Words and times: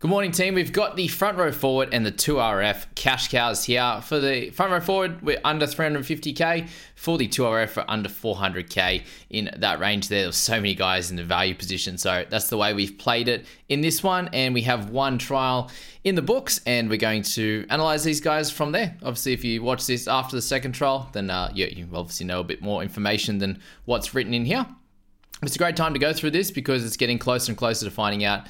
Good 0.00 0.08
morning, 0.08 0.32
team. 0.32 0.54
We've 0.54 0.72
got 0.72 0.96
the 0.96 1.08
front 1.08 1.36
row 1.36 1.52
forward 1.52 1.90
and 1.92 2.06
the 2.06 2.10
2RF 2.10 2.86
cash 2.94 3.28
cows 3.28 3.64
here. 3.64 4.00
For 4.02 4.18
the 4.18 4.48
front 4.48 4.72
row 4.72 4.80
forward, 4.80 5.20
we're 5.20 5.42
under 5.44 5.66
350k. 5.66 6.70
For 6.94 7.18
the 7.18 7.28
2RF, 7.28 7.76
we're 7.76 7.84
under 7.86 8.08
400k 8.08 9.04
in 9.28 9.50
that 9.58 9.78
range 9.78 10.08
there. 10.08 10.22
There's 10.22 10.38
so 10.38 10.54
many 10.54 10.74
guys 10.74 11.10
in 11.10 11.18
the 11.18 11.22
value 11.22 11.54
position. 11.54 11.98
So 11.98 12.24
that's 12.30 12.48
the 12.48 12.56
way 12.56 12.72
we've 12.72 12.96
played 12.96 13.28
it 13.28 13.44
in 13.68 13.82
this 13.82 14.02
one. 14.02 14.30
And 14.32 14.54
we 14.54 14.62
have 14.62 14.88
one 14.88 15.18
trial 15.18 15.70
in 16.02 16.14
the 16.14 16.22
books, 16.22 16.62
and 16.64 16.88
we're 16.88 16.96
going 16.96 17.20
to 17.34 17.66
analyze 17.68 18.02
these 18.02 18.22
guys 18.22 18.50
from 18.50 18.72
there. 18.72 18.96
Obviously, 19.02 19.34
if 19.34 19.44
you 19.44 19.62
watch 19.62 19.86
this 19.86 20.08
after 20.08 20.34
the 20.34 20.40
second 20.40 20.72
trial, 20.72 21.10
then 21.12 21.28
uh, 21.28 21.50
you 21.52 21.86
obviously 21.92 22.24
know 22.24 22.40
a 22.40 22.44
bit 22.44 22.62
more 22.62 22.82
information 22.82 23.36
than 23.36 23.60
what's 23.84 24.14
written 24.14 24.32
in 24.32 24.46
here. 24.46 24.64
It's 25.42 25.56
a 25.56 25.58
great 25.58 25.76
time 25.76 25.92
to 25.92 26.00
go 26.00 26.14
through 26.14 26.30
this 26.30 26.50
because 26.50 26.86
it's 26.86 26.96
getting 26.96 27.18
closer 27.18 27.50
and 27.52 27.58
closer 27.58 27.84
to 27.84 27.90
finding 27.90 28.24
out 28.24 28.46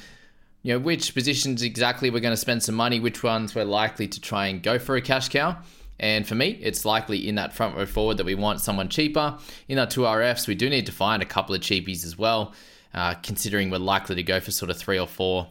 you 0.63 0.73
know, 0.73 0.79
which 0.79 1.13
positions 1.13 1.63
exactly 1.63 2.09
we're 2.09 2.19
going 2.19 2.33
to 2.33 2.37
spend 2.37 2.61
some 2.63 2.75
money, 2.75 2.99
which 2.99 3.23
ones 3.23 3.55
we're 3.55 3.63
likely 3.63 4.07
to 4.07 4.21
try 4.21 4.47
and 4.47 4.61
go 4.61 4.77
for 4.77 4.95
a 4.95 5.01
cash 5.01 5.29
cow. 5.29 5.57
And 5.99 6.27
for 6.27 6.35
me, 6.35 6.59
it's 6.61 6.83
likely 6.83 7.27
in 7.27 7.35
that 7.35 7.53
front 7.53 7.75
row 7.75 7.85
forward 7.85 8.17
that 8.17 8.25
we 8.25 8.35
want 8.35 8.59
someone 8.59 8.89
cheaper. 8.89 9.37
In 9.67 9.77
our 9.77 9.85
two 9.85 10.01
RFs, 10.01 10.47
we 10.47 10.55
do 10.55 10.69
need 10.69 10.87
to 10.87 10.91
find 10.91 11.21
a 11.21 11.25
couple 11.25 11.53
of 11.53 11.61
cheapies 11.61 12.05
as 12.05 12.17
well, 12.17 12.53
uh, 12.93 13.13
considering 13.15 13.69
we're 13.69 13.77
likely 13.77 14.15
to 14.15 14.23
go 14.23 14.39
for 14.39 14.51
sort 14.51 14.71
of 14.71 14.77
three 14.77 14.97
or 14.97 15.07
four 15.07 15.47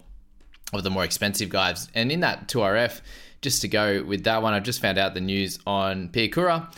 of 0.72 0.82
the 0.82 0.90
more 0.90 1.04
expensive 1.04 1.48
guys. 1.48 1.88
And 1.94 2.10
in 2.10 2.20
that 2.20 2.48
2RF, 2.48 3.00
just 3.42 3.62
to 3.62 3.68
go 3.68 4.02
with 4.02 4.24
that 4.24 4.42
one, 4.42 4.52
I've 4.52 4.64
just 4.64 4.80
found 4.80 4.98
out 4.98 5.14
the 5.14 5.20
news 5.20 5.58
on 5.66 6.08
Piakura. 6.08 6.72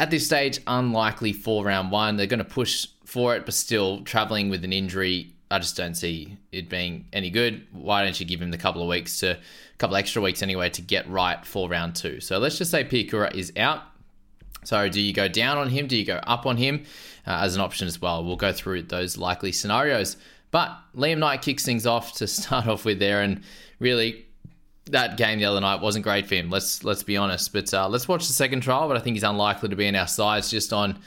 At 0.00 0.10
this 0.10 0.24
stage, 0.24 0.60
unlikely 0.66 1.32
for 1.32 1.64
round 1.64 1.90
one. 1.90 2.16
They're 2.16 2.26
going 2.26 2.38
to 2.38 2.44
push 2.44 2.86
for 3.04 3.34
it, 3.34 3.44
but 3.44 3.54
still 3.54 4.02
traveling 4.02 4.48
with 4.48 4.64
an 4.64 4.72
injury 4.72 5.32
I 5.50 5.58
just 5.58 5.76
don't 5.76 5.94
see 5.94 6.36
it 6.52 6.68
being 6.68 7.06
any 7.12 7.30
good. 7.30 7.66
Why 7.72 8.04
don't 8.04 8.18
you 8.18 8.26
give 8.26 8.42
him 8.42 8.50
the 8.50 8.58
couple 8.58 8.82
of 8.82 8.88
weeks 8.88 9.20
to, 9.20 9.30
a 9.32 9.38
couple 9.78 9.96
extra 9.96 10.20
weeks 10.20 10.42
anyway, 10.42 10.68
to 10.70 10.82
get 10.82 11.08
right 11.08 11.44
for 11.44 11.68
round 11.68 11.94
two? 11.94 12.20
So 12.20 12.38
let's 12.38 12.58
just 12.58 12.70
say 12.70 12.84
Piakura 12.84 13.34
is 13.34 13.52
out. 13.56 13.82
So 14.64 14.88
do 14.88 15.00
you 15.00 15.14
go 15.14 15.28
down 15.28 15.56
on 15.56 15.70
him? 15.70 15.86
Do 15.86 15.96
you 15.96 16.04
go 16.04 16.20
up 16.24 16.44
on 16.44 16.58
him 16.58 16.84
uh, 17.26 17.40
as 17.42 17.54
an 17.54 17.62
option 17.62 17.88
as 17.88 18.00
well? 18.00 18.24
We'll 18.24 18.36
go 18.36 18.52
through 18.52 18.82
those 18.82 19.16
likely 19.16 19.52
scenarios. 19.52 20.16
But 20.50 20.76
Liam 20.94 21.18
Knight 21.18 21.42
kicks 21.42 21.64
things 21.64 21.86
off 21.86 22.14
to 22.16 22.26
start 22.26 22.66
off 22.66 22.84
with 22.84 22.98
there, 22.98 23.22
and 23.22 23.42
really 23.78 24.26
that 24.86 25.16
game 25.16 25.38
the 25.38 25.44
other 25.44 25.60
night 25.60 25.80
wasn't 25.80 26.02
great 26.02 26.26
for 26.26 26.34
him. 26.34 26.50
Let's 26.50 26.84
let's 26.84 27.02
be 27.02 27.16
honest. 27.16 27.52
But 27.52 27.72
uh, 27.72 27.88
let's 27.88 28.08
watch 28.08 28.26
the 28.26 28.34
second 28.34 28.60
trial. 28.60 28.88
But 28.88 28.96
I 28.98 29.00
think 29.00 29.14
he's 29.14 29.22
unlikely 29.22 29.70
to 29.70 29.76
be 29.76 29.86
in 29.86 29.94
our 29.94 30.08
sides 30.08 30.50
just 30.50 30.72
on 30.72 30.98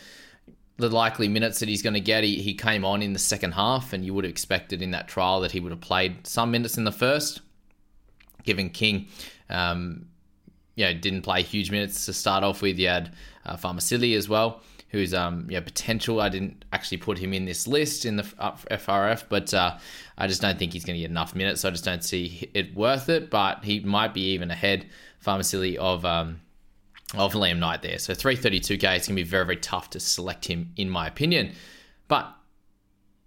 the 0.82 0.90
likely 0.90 1.28
minutes 1.28 1.60
that 1.60 1.70
he's 1.70 1.82
going 1.82 1.94
to 1.94 2.02
get. 2.02 2.24
He, 2.24 2.42
he 2.42 2.54
came 2.54 2.84
on 2.84 3.02
in 3.02 3.14
the 3.14 3.20
second 3.20 3.54
half, 3.54 3.94
and 3.94 4.04
you 4.04 4.14
would 4.14 4.26
have 4.26 4.32
expected 4.32 4.82
in 4.82 4.92
that 4.92 5.08
trial 5.08 5.42
that 5.42 5.52
he 5.52 5.60
would 5.60 5.72
have 5.72 5.82
played 5.82 6.28
some 6.28 6.52
minutes 6.52 6.78
in 6.78 6.84
the 6.84 6.92
first, 6.92 7.42
given 8.44 8.70
King. 8.70 9.08
Um, 9.50 10.08
you 10.76 10.86
know, 10.86 10.94
didn't 10.94 11.22
play 11.22 11.44
huge 11.44 11.72
minutes 11.72 12.06
to 12.06 12.14
start 12.14 12.44
off 12.44 12.62
with. 12.62 12.80
You 12.80 12.88
had 12.88 13.14
uh, 13.46 13.58
Farmasili 13.58 14.16
as 14.16 14.28
well, 14.30 14.62
who's 14.90 15.14
um, 15.14 15.48
know, 15.50 15.62
potential. 15.62 16.22
I 16.22 16.30
didn't 16.30 16.66
actually 16.74 16.98
put 16.98 17.18
him 17.18 17.34
in 17.34 17.46
this 17.46 17.68
list 17.68 18.06
in 18.06 18.16
the 18.16 18.24
FRF, 18.24 19.26
but 19.30 19.54
uh, 19.54 19.78
I 20.18 20.28
just 20.28 20.42
don't 20.42 20.58
think 20.58 20.74
he's 20.74 20.86
going 20.86 20.96
to 20.96 21.02
get 21.02 21.10
enough 21.10 21.36
minutes. 21.36 21.62
So 21.62 21.68
I 21.68 21.72
just 21.72 21.86
don't 21.86 22.04
see 22.04 22.50
it 22.54 22.74
worth 22.76 23.10
it. 23.10 23.30
But 23.30 23.64
he 23.64 23.82
might 23.82 24.14
be 24.14 24.32
even 24.32 24.50
ahead, 24.50 24.88
Farmasili, 25.24 25.76
of 25.76 26.06
um, 26.06 26.42
of 27.16 27.34
Liam 27.34 27.60
Knight 27.60 27.82
there. 27.82 28.00
So 28.00 28.14
332k, 28.14 28.72
it's 28.72 28.84
going 28.84 29.00
to 29.00 29.14
be 29.14 29.24
very, 29.24 29.46
very 29.46 29.58
tough 29.58 29.90
to 29.92 30.00
select 30.00 30.46
him, 30.46 30.72
in 30.78 30.90
my 30.90 31.08
opinion. 31.08 31.54
But 32.08 32.34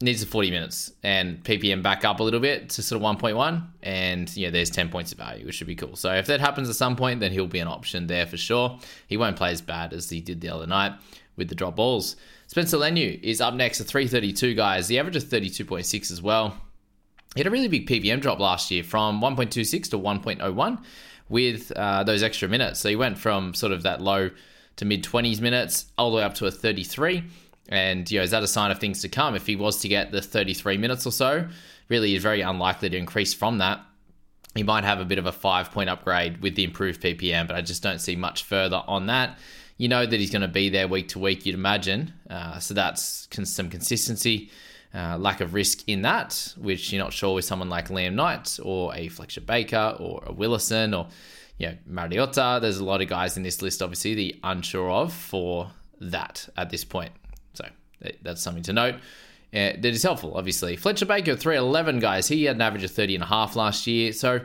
needs 0.01 0.21
the 0.21 0.27
40 0.27 0.51
minutes 0.51 0.93
and 1.03 1.43
PPM 1.45 1.83
back 1.83 2.05
up 2.05 2.21
a 2.21 2.23
little 2.23 2.41
bit 2.41 2.69
to 2.71 2.83
sort 2.83 3.03
of 3.03 3.19
1.1. 3.21 3.67
And 3.83 4.37
yeah, 4.37 4.51
there's 4.51 4.71
10 4.71 4.91
points 4.91 5.13
of 5.13 5.19
value, 5.19 5.47
which 5.47 5.55
should 5.57 5.67
be 5.67 5.75
cool. 5.75 5.97
So 5.97 6.13
if 6.13 6.27
that 6.27 6.41
happens 6.41 6.69
at 6.69 6.77
some 6.77 6.97
point, 6.97 7.21
then 7.21 7.33
he'll 7.33 7.47
be 7.47 7.61
an 7.61 7.69
option 7.69 8.07
there 8.07 8.27
for 8.27 8.37
sure. 8.37 8.79
He 9.07 9.17
won't 9.17 9.37
play 9.37 9.51
as 9.51 9.63
bad 9.63 9.93
as 9.93 10.11
he 10.11 10.21
did 10.21 10.41
the 10.41 10.49
other 10.49 10.67
night 10.67 10.93
with 11.37 11.49
the 11.49 11.55
drop 11.55 11.77
balls. 11.77 12.17
Spencer 12.47 12.77
Leniu 12.77 13.21
is 13.23 13.41
up 13.41 13.55
next 13.55 13.81
at 13.81 13.87
332, 13.87 14.55
guys. 14.55 14.87
The 14.89 14.99
average 14.99 15.17
of 15.17 15.25
32.6 15.25 16.13
as 16.13 16.21
well. 16.21 16.57
He 17.35 17.41
had 17.41 17.47
a 17.47 17.51
really 17.51 17.69
big 17.69 17.89
PPM 17.89 18.21
drop 18.21 18.39
last 18.39 18.71
year 18.71 18.85
from 18.85 19.21
1.26 19.21 19.91
to 19.91 19.99
1.01 19.99 20.83
with 21.29 21.73
uh, 21.73 22.05
those 22.05 22.23
extra 22.23 22.49
minutes. 22.49 22.81
So 22.81 22.89
he 22.89 22.97
went 22.97 23.19
from 23.19 23.55
sort 23.55 23.73
of 23.73 23.83
that 23.83 24.01
low 24.01 24.31
to 24.77 24.85
mid 24.85 25.05
20s 25.05 25.41
minutes 25.41 25.87
all 25.97 26.11
the 26.11 26.19
way 26.19 26.23
up 26.23 26.35
to 26.35 26.47
a 26.47 26.51
33. 26.51 27.25
And, 27.69 28.11
you 28.11 28.19
know, 28.19 28.25
is 28.25 28.31
that 28.33 28.43
a 28.43 28.49
sign 28.49 28.71
of 28.71 28.79
things 28.79 29.01
to 29.03 29.09
come? 29.09 29.35
If 29.35 29.47
he 29.47 29.57
was 29.57 29.79
to 29.81 29.89
get 29.89 30.13
the 30.13 30.21
33 30.21 30.77
minutes 30.77 31.07
or 31.07 31.13
so, 31.13 31.49
really 31.89 32.15
is 32.15 32.23
very 32.23 32.43
unlikely 32.43 32.91
to 32.91 32.97
increase 32.97 33.33
from 33.33 33.59
that. 33.59 33.81
He 34.55 34.63
might 34.63 34.85
have 34.85 35.01
a 35.01 35.05
bit 35.05 35.19
of 35.19 35.27
a 35.27 35.33
five 35.33 35.71
point 35.71 35.91
upgrade 35.91 36.43
with 36.43 36.55
the 36.55 36.65
improved 36.65 37.03
PPM, 37.03 37.47
but 37.47 37.57
I 37.57 37.63
just 37.63 37.83
don't 37.83 38.01
see 38.01 38.17
much 38.17 38.45
further 38.45 38.83
on 38.87 39.07
that. 39.07 39.39
You 39.79 39.89
know 39.89 40.07
that 40.07 40.21
he's 40.21 40.31
going 40.31 40.43
to 40.43 40.49
be 40.49 40.69
there 40.69 40.87
week 40.87 41.09
to 41.09 41.19
week, 41.19 41.45
you'd 41.45 41.57
imagine. 41.57 42.13
Uh, 42.31 42.61
so 42.61 42.75
that's 42.75 43.29
some 43.45 43.69
consistency. 43.69 44.51
Uh, 44.95 45.19
lack 45.19 45.41
of 45.41 45.55
risk 45.55 45.83
in 45.89 46.03
that, 46.03 46.55
which 46.57 46.93
you're 46.93 47.03
not 47.03 47.13
sure 47.13 47.35
with 47.35 47.45
someone 47.45 47.69
like 47.69 47.89
Liam 47.89 48.15
Knight 48.15 48.61
or 48.63 48.95
a 48.95 49.09
Fletcher 49.09 49.41
Baker 49.41 49.97
or 49.99 50.23
a 50.25 50.33
Willison 50.33 50.95
or 50.95 51.09
you 51.59 51.67
know 51.67 51.77
Mariota. 51.85 52.61
There's 52.63 52.79
a 52.79 52.85
lot 52.85 53.03
of 53.03 53.09
guys 53.09 53.37
in 53.37 53.43
this 53.43 53.61
list, 53.61 53.83
obviously, 53.83 54.15
the 54.15 54.39
unsure 54.45 54.89
of 54.89 55.13
for 55.13 55.73
that 56.01 56.49
at 56.57 56.71
this 56.71 56.85
point. 56.85 57.11
So 57.55 57.65
that's 58.23 58.41
something 58.41 58.63
to 58.63 58.73
note. 58.73 58.95
Uh, 59.53 59.75
that 59.79 59.87
is 59.87 60.05
helpful, 60.05 60.35
obviously. 60.37 60.77
Fletcher 60.77 61.07
Baker, 61.07 61.35
311 61.35 61.99
guys. 61.99 62.29
He 62.29 62.45
had 62.45 62.55
an 62.55 62.63
average 62.63 62.85
of 62.85 62.93
30 62.93 63.17
and 63.17 63.25
a 63.25 63.27
half 63.27 63.57
last 63.57 63.89
year. 63.89 64.13
So 64.13 64.43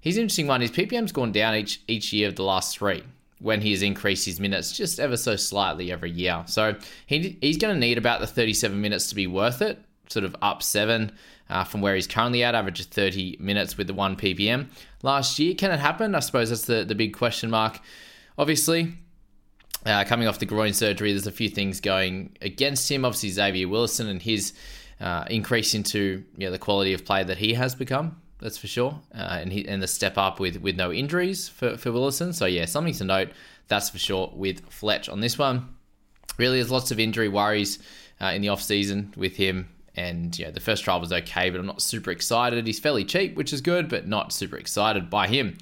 he's 0.00 0.16
an 0.16 0.22
interesting 0.22 0.48
one. 0.48 0.60
His 0.60 0.72
PPM's 0.72 1.12
gone 1.12 1.30
down 1.30 1.54
each 1.54 1.80
each 1.86 2.12
year 2.12 2.26
of 2.26 2.34
the 2.34 2.42
last 2.42 2.76
three 2.76 3.04
when 3.38 3.60
he 3.60 3.70
has 3.70 3.82
increased 3.82 4.26
his 4.26 4.40
minutes 4.40 4.76
just 4.76 4.98
ever 4.98 5.16
so 5.16 5.36
slightly 5.36 5.92
every 5.92 6.10
year. 6.10 6.42
So 6.46 6.74
he, 7.06 7.38
he's 7.40 7.58
going 7.58 7.74
to 7.74 7.80
need 7.80 7.98
about 7.98 8.20
the 8.20 8.26
37 8.26 8.80
minutes 8.80 9.08
to 9.08 9.14
be 9.14 9.28
worth 9.28 9.62
it 9.62 9.78
sort 10.12 10.24
of 10.24 10.36
up 10.42 10.62
seven. 10.62 11.12
uh, 11.52 11.64
from 11.64 11.82
where 11.82 11.94
he's 11.94 12.06
currently 12.06 12.42
at, 12.42 12.54
average 12.54 12.80
of 12.80 12.86
30 12.86 13.36
minutes 13.38 13.76
with 13.76 13.86
the 13.86 13.94
1 13.94 14.16
ppm. 14.16 14.68
Last 15.02 15.38
year, 15.38 15.54
can 15.54 15.70
it 15.70 15.80
happen? 15.80 16.14
I 16.14 16.20
suppose 16.20 16.48
that's 16.48 16.64
the, 16.64 16.84
the 16.84 16.94
big 16.94 17.14
question 17.14 17.50
mark. 17.50 17.78
Obviously, 18.38 18.94
uh, 19.84 20.04
coming 20.04 20.26
off 20.26 20.38
the 20.38 20.46
groin 20.46 20.72
surgery, 20.72 21.12
there's 21.12 21.26
a 21.26 21.32
few 21.32 21.50
things 21.50 21.80
going 21.80 22.36
against 22.40 22.90
him. 22.90 23.04
Obviously, 23.04 23.28
Xavier 23.28 23.68
Willison 23.68 24.08
and 24.08 24.22
his 24.22 24.54
uh, 24.98 25.24
increase 25.28 25.74
into 25.74 26.24
you 26.38 26.46
know, 26.46 26.50
the 26.50 26.58
quality 26.58 26.94
of 26.94 27.04
play 27.04 27.22
that 27.22 27.36
he 27.36 27.52
has 27.54 27.74
become. 27.74 28.16
That's 28.40 28.58
for 28.58 28.66
sure, 28.66 29.00
uh, 29.14 29.38
and 29.40 29.52
he, 29.52 29.68
and 29.68 29.80
the 29.80 29.86
step 29.86 30.18
up 30.18 30.40
with 30.40 30.56
with 30.56 30.74
no 30.74 30.92
injuries 30.92 31.48
for 31.48 31.76
for 31.76 31.92
Willison. 31.92 32.32
So 32.32 32.44
yeah, 32.46 32.64
something 32.64 32.94
to 32.94 33.04
note. 33.04 33.28
That's 33.68 33.90
for 33.90 33.98
sure 33.98 34.32
with 34.34 34.68
Fletch 34.68 35.08
on 35.08 35.20
this 35.20 35.38
one. 35.38 35.76
Really, 36.38 36.58
there's 36.58 36.72
lots 36.72 36.90
of 36.90 36.98
injury 36.98 37.28
worries 37.28 37.78
uh, 38.20 38.32
in 38.34 38.42
the 38.42 38.48
off 38.48 38.60
season 38.60 39.14
with 39.16 39.36
him. 39.36 39.68
And 39.94 40.36
yeah, 40.38 40.50
the 40.50 40.60
first 40.60 40.84
trial 40.84 41.00
was 41.00 41.12
okay, 41.12 41.50
but 41.50 41.60
I'm 41.60 41.66
not 41.66 41.82
super 41.82 42.10
excited. 42.10 42.66
He's 42.66 42.80
fairly 42.80 43.04
cheap, 43.04 43.36
which 43.36 43.52
is 43.52 43.60
good, 43.60 43.88
but 43.88 44.06
not 44.06 44.32
super 44.32 44.56
excited 44.56 45.10
by 45.10 45.26
him. 45.26 45.58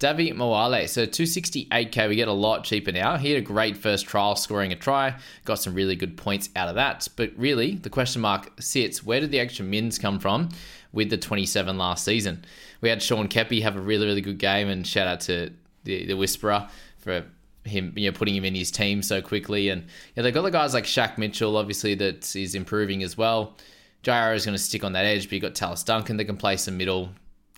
Davvy 0.00 0.32
Moale, 0.32 0.86
so 0.86 1.06
268k, 1.06 2.08
we 2.08 2.14
get 2.14 2.28
a 2.28 2.32
lot 2.32 2.62
cheaper 2.62 2.92
now. 2.92 3.16
He 3.16 3.30
had 3.30 3.38
a 3.38 3.44
great 3.44 3.76
first 3.76 4.06
trial, 4.06 4.36
scoring 4.36 4.70
a 4.70 4.76
try, 4.76 5.16
got 5.44 5.56
some 5.56 5.74
really 5.74 5.96
good 5.96 6.16
points 6.16 6.50
out 6.54 6.68
of 6.68 6.76
that. 6.76 7.08
But 7.16 7.32
really, 7.36 7.74
the 7.74 7.90
question 7.90 8.22
mark 8.22 8.52
sits 8.60 9.02
where 9.02 9.20
did 9.20 9.32
the 9.32 9.40
extra 9.40 9.64
mins 9.64 9.98
come 9.98 10.20
from 10.20 10.50
with 10.92 11.10
the 11.10 11.16
27 11.16 11.76
last 11.76 12.04
season? 12.04 12.44
We 12.80 12.90
had 12.90 13.02
Sean 13.02 13.26
Keppie 13.26 13.62
have 13.62 13.74
a 13.74 13.80
really, 13.80 14.06
really 14.06 14.20
good 14.20 14.38
game, 14.38 14.68
and 14.68 14.86
shout 14.86 15.08
out 15.08 15.20
to 15.22 15.50
the, 15.82 16.06
the 16.06 16.14
Whisperer 16.14 16.68
for 16.98 17.24
him, 17.68 17.92
you 17.96 18.10
know, 18.10 18.16
putting 18.16 18.34
him 18.34 18.44
in 18.44 18.54
his 18.54 18.70
team 18.70 19.02
so 19.02 19.22
quickly. 19.22 19.68
And 19.68 19.86
yeah, 20.16 20.22
they've 20.22 20.34
got 20.34 20.42
the 20.42 20.50
guys 20.50 20.74
like 20.74 20.84
Shaq 20.84 21.18
Mitchell, 21.18 21.56
obviously, 21.56 21.94
that 21.96 22.34
is 22.34 22.54
improving 22.54 23.02
as 23.02 23.16
well. 23.16 23.56
JR 24.02 24.32
is 24.32 24.44
going 24.44 24.56
to 24.56 24.62
stick 24.62 24.84
on 24.84 24.92
that 24.92 25.04
edge, 25.04 25.24
but 25.24 25.32
you've 25.32 25.42
got 25.42 25.54
Tallis 25.54 25.84
Duncan 25.84 26.16
that 26.16 26.24
can 26.24 26.36
play 26.36 26.56
some 26.56 26.76
middle. 26.76 27.10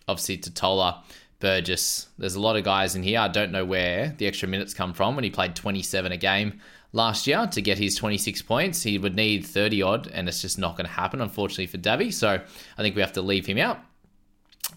Obviously, 0.08 0.38
Tatola, 0.38 1.02
Burgess. 1.38 2.08
There's 2.18 2.34
a 2.34 2.40
lot 2.40 2.56
of 2.56 2.64
guys 2.64 2.94
in 2.96 3.02
here. 3.02 3.20
I 3.20 3.28
don't 3.28 3.52
know 3.52 3.64
where 3.64 4.14
the 4.18 4.26
extra 4.26 4.48
minutes 4.48 4.74
come 4.74 4.92
from 4.92 5.14
when 5.14 5.24
he 5.24 5.30
played 5.30 5.54
27 5.54 6.12
a 6.12 6.16
game 6.16 6.60
last 6.92 7.26
year 7.26 7.46
to 7.46 7.62
get 7.62 7.78
his 7.78 7.94
26 7.96 8.42
points. 8.42 8.82
He 8.82 8.98
would 8.98 9.14
need 9.14 9.44
30 9.46 9.82
odd, 9.82 10.06
and 10.08 10.28
it's 10.28 10.42
just 10.42 10.58
not 10.58 10.76
going 10.76 10.86
to 10.86 10.92
happen, 10.92 11.20
unfortunately, 11.20 11.66
for 11.66 11.78
Davvy. 11.78 12.12
So 12.12 12.28
I 12.30 12.82
think 12.82 12.94
we 12.94 13.02
have 13.02 13.12
to 13.12 13.22
leave 13.22 13.46
him 13.46 13.58
out. 13.58 13.80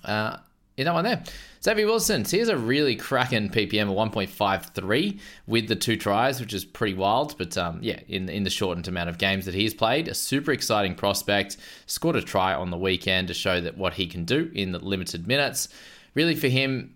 Uh, 0.03 0.37
in 0.75 0.85
that 0.85 0.93
one 0.93 1.03
there. 1.03 1.23
Xavier 1.63 1.85
Willison, 1.85 2.25
he 2.25 2.39
has 2.39 2.49
a 2.49 2.57
really 2.57 2.95
cracking 2.95 3.49
PPM 3.49 3.83
of 3.83 4.11
1.53 4.11 5.19
with 5.45 5.67
the 5.67 5.75
two 5.75 5.95
tries, 5.95 6.39
which 6.39 6.53
is 6.53 6.65
pretty 6.65 6.95
wild. 6.95 7.37
But 7.37 7.57
um, 7.57 7.79
yeah, 7.81 7.99
in, 8.07 8.27
in 8.27 8.43
the 8.43 8.49
shortened 8.49 8.87
amount 8.87 9.09
of 9.09 9.17
games 9.17 9.45
that 9.45 9.53
he's 9.53 9.73
played, 9.73 10.07
a 10.07 10.15
super 10.15 10.51
exciting 10.51 10.95
prospect. 10.95 11.57
Scored 11.85 12.15
a 12.15 12.21
try 12.21 12.53
on 12.53 12.71
the 12.71 12.77
weekend 12.77 13.27
to 13.27 13.33
show 13.33 13.61
that 13.61 13.77
what 13.77 13.93
he 13.93 14.07
can 14.07 14.25
do 14.25 14.51
in 14.53 14.71
the 14.71 14.79
limited 14.79 15.27
minutes. 15.27 15.69
Really, 16.15 16.35
for 16.35 16.47
him, 16.47 16.95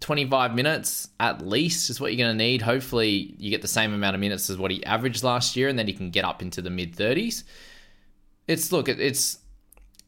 25 0.00 0.54
minutes 0.54 1.08
at 1.20 1.46
least 1.46 1.90
is 1.90 2.00
what 2.00 2.12
you're 2.12 2.24
going 2.24 2.36
to 2.36 2.44
need. 2.44 2.62
Hopefully, 2.62 3.34
you 3.38 3.50
get 3.50 3.62
the 3.62 3.68
same 3.68 3.92
amount 3.92 4.14
of 4.14 4.20
minutes 4.20 4.48
as 4.48 4.56
what 4.56 4.70
he 4.70 4.84
averaged 4.84 5.22
last 5.22 5.56
year, 5.56 5.68
and 5.68 5.78
then 5.78 5.86
he 5.86 5.92
can 5.92 6.10
get 6.10 6.24
up 6.24 6.40
into 6.40 6.62
the 6.62 6.70
mid 6.70 6.96
30s. 6.96 7.44
It's 8.48 8.72
look, 8.72 8.88
it's 8.88 9.38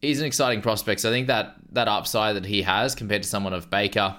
he's 0.02 0.20
an 0.20 0.26
exciting 0.26 0.60
prospect. 0.60 1.00
So 1.00 1.08
I 1.08 1.12
think 1.12 1.28
that 1.28 1.54
that 1.70 1.88
upside 1.88 2.36
that 2.36 2.44
he 2.44 2.62
has 2.62 2.94
compared 2.94 3.22
to 3.22 3.28
someone 3.28 3.54
of 3.54 3.70
Baker 3.70 4.16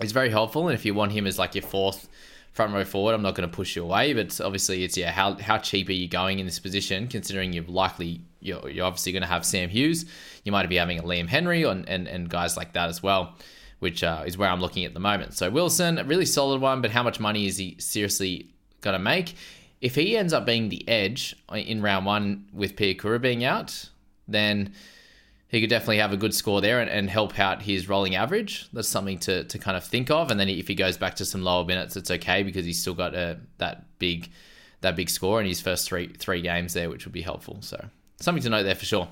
is 0.00 0.10
very 0.10 0.30
helpful. 0.30 0.66
And 0.66 0.74
if 0.74 0.84
you 0.84 0.94
want 0.94 1.12
him 1.12 1.26
as 1.26 1.38
like 1.38 1.54
your 1.54 1.62
fourth 1.62 2.08
front 2.52 2.72
row 2.72 2.84
forward, 2.84 3.14
I'm 3.14 3.22
not 3.22 3.34
going 3.34 3.48
to 3.48 3.54
push 3.54 3.76
you 3.76 3.84
away. 3.84 4.14
But 4.14 4.40
obviously, 4.40 4.82
it's 4.82 4.96
yeah, 4.96 5.12
how 5.12 5.34
how 5.34 5.58
cheap 5.58 5.88
are 5.88 5.92
you 5.92 6.08
going 6.08 6.40
in 6.40 6.46
this 6.46 6.58
position? 6.58 7.06
Considering 7.06 7.52
you're 7.52 7.64
likely 7.64 8.22
you're, 8.40 8.68
you're 8.68 8.86
obviously 8.86 9.12
going 9.12 9.22
to 9.22 9.28
have 9.28 9.46
Sam 9.46 9.68
Hughes, 9.68 10.04
you 10.44 10.52
might 10.52 10.68
be 10.68 10.76
having 10.76 10.98
a 10.98 11.02
Liam 11.02 11.28
Henry 11.28 11.62
and 11.62 11.88
and, 11.88 12.08
and 12.08 12.28
guys 12.28 12.56
like 12.56 12.72
that 12.72 12.88
as 12.88 13.02
well. 13.02 13.36
Which 13.80 14.02
uh, 14.02 14.22
is 14.24 14.38
where 14.38 14.48
I'm 14.48 14.60
looking 14.60 14.86
at 14.86 14.94
the 14.94 15.00
moment. 15.00 15.34
So 15.34 15.50
Wilson, 15.50 15.98
a 15.98 16.04
really 16.04 16.24
solid 16.24 16.60
one, 16.62 16.80
but 16.80 16.90
how 16.90 17.02
much 17.02 17.20
money 17.20 17.46
is 17.46 17.58
he 17.58 17.76
seriously 17.78 18.48
going 18.80 18.94
to 18.94 18.98
make? 18.98 19.34
If 19.82 19.94
he 19.96 20.16
ends 20.16 20.32
up 20.32 20.46
being 20.46 20.70
the 20.70 20.88
edge 20.88 21.36
in 21.52 21.82
round 21.82 22.06
one 22.06 22.46
with 22.54 22.76
Piakura 22.76 23.20
being 23.20 23.44
out, 23.44 23.90
then 24.26 24.74
he 25.48 25.60
could 25.60 25.70
definitely 25.70 25.98
have 25.98 26.12
a 26.12 26.16
good 26.16 26.34
score 26.34 26.60
there 26.60 26.80
and, 26.80 26.90
and 26.90 27.08
help 27.08 27.38
out 27.38 27.62
his 27.62 27.88
rolling 27.88 28.16
average. 28.16 28.68
That's 28.72 28.88
something 28.88 29.18
to, 29.20 29.44
to 29.44 29.58
kind 29.58 29.76
of 29.76 29.84
think 29.84 30.10
of. 30.10 30.30
And 30.30 30.40
then 30.40 30.48
if 30.48 30.66
he 30.66 30.74
goes 30.74 30.96
back 30.96 31.14
to 31.16 31.24
some 31.24 31.42
lower 31.42 31.64
minutes, 31.64 31.96
it's 31.96 32.10
okay 32.10 32.42
because 32.42 32.66
he's 32.66 32.80
still 32.80 32.94
got 32.94 33.14
a, 33.14 33.38
that 33.58 33.84
big 33.98 34.30
that 34.80 34.96
big 34.96 35.08
score 35.08 35.40
in 35.40 35.46
his 35.46 35.62
first 35.62 35.88
three 35.88 36.08
three 36.08 36.42
games 36.42 36.74
there, 36.74 36.90
which 36.90 37.06
would 37.06 37.12
be 37.12 37.22
helpful. 37.22 37.58
So 37.60 37.82
something 38.20 38.42
to 38.42 38.50
note 38.50 38.64
there 38.64 38.74
for 38.74 38.84
sure. 38.84 39.08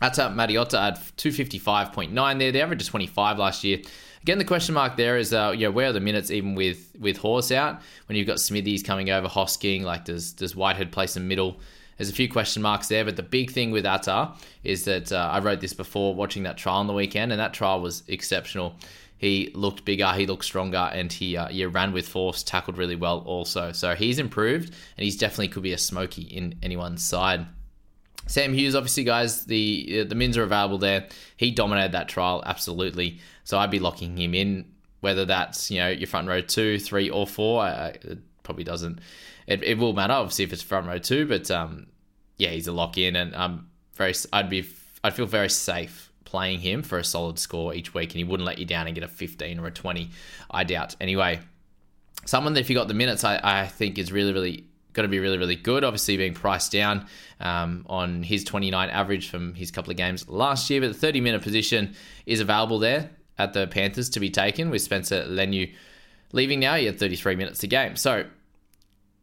That's 0.00 0.18
up 0.18 0.32
Mariota 0.32 0.80
at 0.80 0.98
255.9 1.16 2.38
there. 2.38 2.50
The 2.50 2.60
average 2.60 2.82
is 2.82 2.88
25 2.88 3.38
last 3.38 3.62
year. 3.62 3.78
Again, 4.22 4.38
the 4.38 4.44
question 4.44 4.74
mark 4.74 4.96
there 4.96 5.16
is, 5.16 5.32
uh, 5.32 5.54
where 5.54 5.90
are 5.90 5.92
the 5.92 6.00
minutes 6.00 6.30
even 6.30 6.54
with 6.54 6.94
with 6.98 7.16
Horse 7.16 7.50
out? 7.52 7.80
When 8.06 8.16
you've 8.16 8.26
got 8.26 8.40
Smithies 8.40 8.82
coming 8.82 9.10
over, 9.10 9.28
Hosking, 9.28 9.82
like 9.82 10.04
does 10.04 10.32
does 10.32 10.54
Whitehead 10.54 10.92
play 10.92 11.06
some 11.06 11.28
middle? 11.28 11.60
There's 11.96 12.10
a 12.10 12.14
few 12.14 12.28
question 12.28 12.62
marks 12.62 12.88
there, 12.88 13.04
but 13.04 13.16
the 13.16 13.22
big 13.22 13.50
thing 13.50 13.70
with 13.70 13.86
Atta 13.86 14.32
is 14.64 14.84
that 14.84 15.12
uh, 15.12 15.30
I 15.32 15.40
wrote 15.40 15.60
this 15.60 15.72
before 15.72 16.14
watching 16.14 16.44
that 16.44 16.56
trial 16.56 16.78
on 16.78 16.86
the 16.86 16.92
weekend, 16.92 17.32
and 17.32 17.40
that 17.40 17.54
trial 17.54 17.80
was 17.80 18.02
exceptional. 18.08 18.74
He 19.18 19.52
looked 19.54 19.84
bigger, 19.84 20.12
he 20.14 20.26
looked 20.26 20.44
stronger, 20.44 20.90
and 20.92 21.12
he 21.12 21.36
uh, 21.36 21.48
yeah, 21.48 21.66
ran 21.70 21.92
with 21.92 22.08
force, 22.08 22.42
tackled 22.42 22.76
really 22.76 22.96
well 22.96 23.18
also. 23.20 23.70
So 23.70 23.94
he's 23.94 24.18
improved, 24.18 24.74
and 24.96 25.04
he's 25.04 25.16
definitely 25.16 25.48
could 25.48 25.62
be 25.62 25.72
a 25.72 25.78
smoky 25.78 26.22
in 26.22 26.56
anyone's 26.62 27.04
side. 27.04 27.46
Sam 28.26 28.52
Hughes, 28.52 28.74
obviously, 28.74 29.04
guys, 29.04 29.44
the 29.44 30.00
uh, 30.00 30.08
the 30.08 30.14
mins 30.14 30.36
are 30.36 30.42
available 30.42 30.78
there. 30.78 31.06
He 31.36 31.50
dominated 31.50 31.92
that 31.92 32.08
trial 32.08 32.42
absolutely. 32.44 33.20
So 33.44 33.58
I'd 33.58 33.70
be 33.70 33.78
locking 33.78 34.16
him 34.16 34.34
in, 34.34 34.64
whether 35.00 35.24
that's 35.24 35.70
you 35.70 35.78
know 35.78 35.88
your 35.88 36.06
front 36.06 36.28
row 36.28 36.40
two, 36.40 36.78
three, 36.78 37.10
or 37.10 37.26
four. 37.26 37.68
It 37.68 38.18
probably 38.42 38.64
doesn't 38.64 39.00
it, 39.46 39.62
it 39.62 39.78
will 39.78 39.92
matter 39.92 40.12
obviously 40.12 40.44
if 40.44 40.52
it's 40.52 40.62
front 40.62 40.86
row 40.86 40.98
too, 40.98 41.26
but 41.26 41.50
um, 41.50 41.86
yeah, 42.38 42.50
he's 42.50 42.66
a 42.66 42.72
lock 42.72 42.98
in, 42.98 43.16
and 43.16 43.34
um, 43.34 43.68
very 43.94 44.14
I'd 44.32 44.50
be 44.50 44.66
I'd 45.04 45.14
feel 45.14 45.26
very 45.26 45.50
safe 45.50 46.10
playing 46.24 46.60
him 46.60 46.82
for 46.82 46.98
a 46.98 47.04
solid 47.04 47.38
score 47.38 47.74
each 47.74 47.92
week, 47.94 48.10
and 48.10 48.16
he 48.16 48.24
wouldn't 48.24 48.46
let 48.46 48.58
you 48.58 48.64
down 48.64 48.86
and 48.86 48.94
get 48.94 49.04
a 49.04 49.08
15 49.08 49.58
or 49.58 49.66
a 49.66 49.70
20. 49.70 50.10
I 50.50 50.64
doubt. 50.64 50.96
Anyway, 51.00 51.40
someone 52.24 52.54
that 52.54 52.60
if 52.60 52.70
you 52.70 52.76
got 52.76 52.88
the 52.88 52.94
minutes, 52.94 53.24
I, 53.24 53.38
I 53.42 53.66
think 53.66 53.98
is 53.98 54.12
really 54.12 54.32
really 54.32 54.66
going 54.92 55.04
to 55.04 55.10
be 55.10 55.18
really 55.18 55.38
really 55.38 55.56
good. 55.56 55.84
Obviously 55.84 56.16
being 56.16 56.34
priced 56.34 56.72
down 56.72 57.06
um, 57.40 57.84
on 57.88 58.22
his 58.22 58.44
29 58.44 58.90
average 58.90 59.28
from 59.28 59.54
his 59.54 59.70
couple 59.70 59.90
of 59.90 59.96
games 59.96 60.28
last 60.28 60.70
year, 60.70 60.80
but 60.80 60.88
the 60.88 60.98
30 60.98 61.20
minute 61.20 61.42
position 61.42 61.94
is 62.26 62.40
available 62.40 62.78
there 62.78 63.10
at 63.38 63.52
the 63.52 63.66
Panthers 63.66 64.10
to 64.10 64.20
be 64.20 64.30
taken 64.30 64.70
with 64.70 64.82
Spencer 64.82 65.24
Leniu 65.24 65.72
leaving 66.32 66.60
now. 66.60 66.76
He 66.76 66.86
had 66.86 66.98
33 66.98 67.36
minutes 67.36 67.58
to 67.60 67.66
game, 67.66 67.96
so 67.96 68.24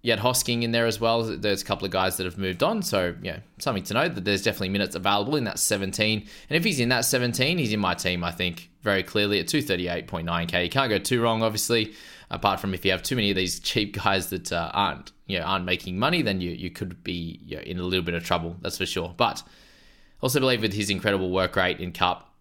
had 0.07 0.19
Hosking 0.19 0.63
in 0.63 0.71
there 0.71 0.85
as 0.85 1.01
well. 1.01 1.23
There's 1.23 1.61
a 1.61 1.65
couple 1.65 1.85
of 1.85 1.91
guys 1.91 2.15
that 2.17 2.23
have 2.23 2.37
moved 2.37 2.63
on. 2.63 2.81
So, 2.81 3.15
yeah, 3.21 3.39
something 3.57 3.83
to 3.83 3.93
note 3.93 4.15
that 4.15 4.23
there's 4.23 4.41
definitely 4.41 4.69
minutes 4.69 4.95
available 4.95 5.35
in 5.35 5.43
that 5.43 5.59
17. 5.59 6.19
And 6.49 6.57
if 6.57 6.63
he's 6.63 6.79
in 6.79 6.89
that 6.89 7.01
17, 7.01 7.57
he's 7.57 7.73
in 7.73 7.81
my 7.81 7.95
team, 7.95 8.23
I 8.23 8.31
think, 8.31 8.69
very 8.81 9.03
clearly 9.03 9.39
at 9.39 9.47
238.9k. 9.47 10.63
You 10.63 10.69
can't 10.69 10.89
go 10.89 10.99
too 10.99 11.21
wrong, 11.21 11.43
obviously, 11.43 11.93
apart 12.31 12.61
from 12.61 12.73
if 12.73 12.85
you 12.85 12.91
have 12.91 13.03
too 13.03 13.17
many 13.17 13.29
of 13.29 13.35
these 13.35 13.59
cheap 13.59 14.01
guys 14.03 14.29
that 14.29 14.53
uh, 14.53 14.71
aren't, 14.73 15.11
you 15.27 15.37
know, 15.37 15.45
aren't 15.45 15.65
making 15.65 15.99
money, 15.99 16.21
then 16.21 16.39
you, 16.39 16.51
you 16.51 16.69
could 16.69 17.03
be 17.03 17.41
you 17.45 17.57
know, 17.57 17.63
in 17.63 17.77
a 17.77 17.83
little 17.83 18.05
bit 18.05 18.15
of 18.15 18.23
trouble, 18.23 18.55
that's 18.61 18.77
for 18.77 18.85
sure. 18.85 19.13
But 19.17 19.43
also 20.21 20.39
believe 20.39 20.61
with 20.61 20.73
his 20.73 20.89
incredible 20.89 21.29
work 21.29 21.57
rate 21.57 21.81
in 21.81 21.91
Cup 21.91 22.33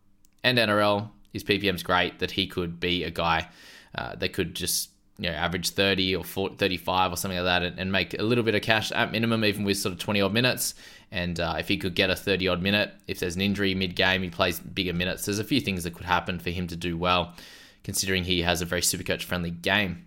and 0.45 0.59
NRL, 0.59 1.11
his 1.33 1.43
PPM's 1.43 1.83
great, 1.83 2.21
that 2.21 2.33
he 2.33 2.47
could 2.47 2.79
be 2.79 3.03
a 3.03 3.11
guy 3.11 3.49
uh, 3.97 4.15
that 4.17 4.33
could 4.33 4.55
just 4.55 4.91
you 5.19 5.29
know, 5.29 5.35
average 5.35 5.71
30 5.71 6.15
or 6.15 6.25
40, 6.25 6.57
35 6.57 7.13
or 7.13 7.17
something 7.17 7.39
like 7.39 7.45
that 7.45 7.63
and, 7.65 7.79
and, 7.79 7.91
make 7.91 8.19
a 8.19 8.23
little 8.23 8.45
bit 8.45 8.55
of 8.55 8.63
cash 8.63 8.93
at 8.93 9.11
minimum, 9.11 9.45
even 9.45 9.65
with 9.65 9.77
sort 9.77 9.93
of 9.93 9.99
20 9.99 10.21
odd 10.21 10.33
minutes. 10.33 10.75
And 11.11 11.41
uh, 11.41 11.57
if 11.59 11.67
he 11.67 11.77
could 11.77 11.95
get 11.95 12.09
a 12.09 12.17
30 12.17 12.49
odd 12.49 12.63
minute, 12.63 12.93
if 13.09 13.19
there's 13.19 13.35
an 13.35 13.43
injury 13.43 13.75
mid 13.75 13.97
game, 13.97 14.23
he 14.23 14.31
plays 14.31 14.61
bigger 14.61 14.93
minutes. 14.93 15.25
There's 15.25 15.41
a 15.41 15.45
few 15.45 15.61
things 15.61 15.85
that 15.85 15.95
could 15.95 16.07
happen 16.07 16.39
for 16.39 16.51
him 16.51 16.69
to 16.69 16.77
do 16.77 16.97
well, 16.97 17.35
considering 17.83 18.25
he 18.25 18.43
has 18.43 18.63
a 18.63 18.65
very 18.65 18.83
super 18.83 19.03
coach 19.03 19.25
friendly 19.25 19.51
game. 19.51 20.05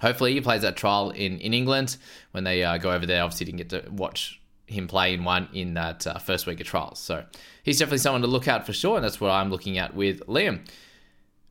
Hopefully, 0.00 0.32
he 0.32 0.40
plays 0.40 0.62
that 0.62 0.76
trial 0.76 1.10
in, 1.10 1.38
in 1.40 1.52
England 1.52 1.98
when 2.30 2.44
they 2.44 2.64
uh, 2.64 2.78
go 2.78 2.90
over 2.92 3.04
there. 3.04 3.22
Obviously, 3.22 3.44
didn't 3.44 3.58
get 3.58 3.68
to 3.70 3.90
watch 3.90 4.40
him 4.66 4.88
play 4.88 5.12
in 5.12 5.24
one 5.24 5.48
in 5.52 5.74
that 5.74 6.06
uh, 6.06 6.16
first 6.18 6.46
week 6.46 6.60
of 6.60 6.66
trials. 6.66 6.98
So 6.98 7.24
he's 7.62 7.78
definitely 7.78 7.98
someone 7.98 8.22
to 8.22 8.28
look 8.28 8.48
out 8.48 8.64
for 8.64 8.72
sure. 8.72 8.96
And 8.96 9.04
that's 9.04 9.20
what 9.20 9.30
I'm 9.30 9.50
looking 9.50 9.76
at 9.76 9.94
with 9.94 10.24
Liam. 10.26 10.60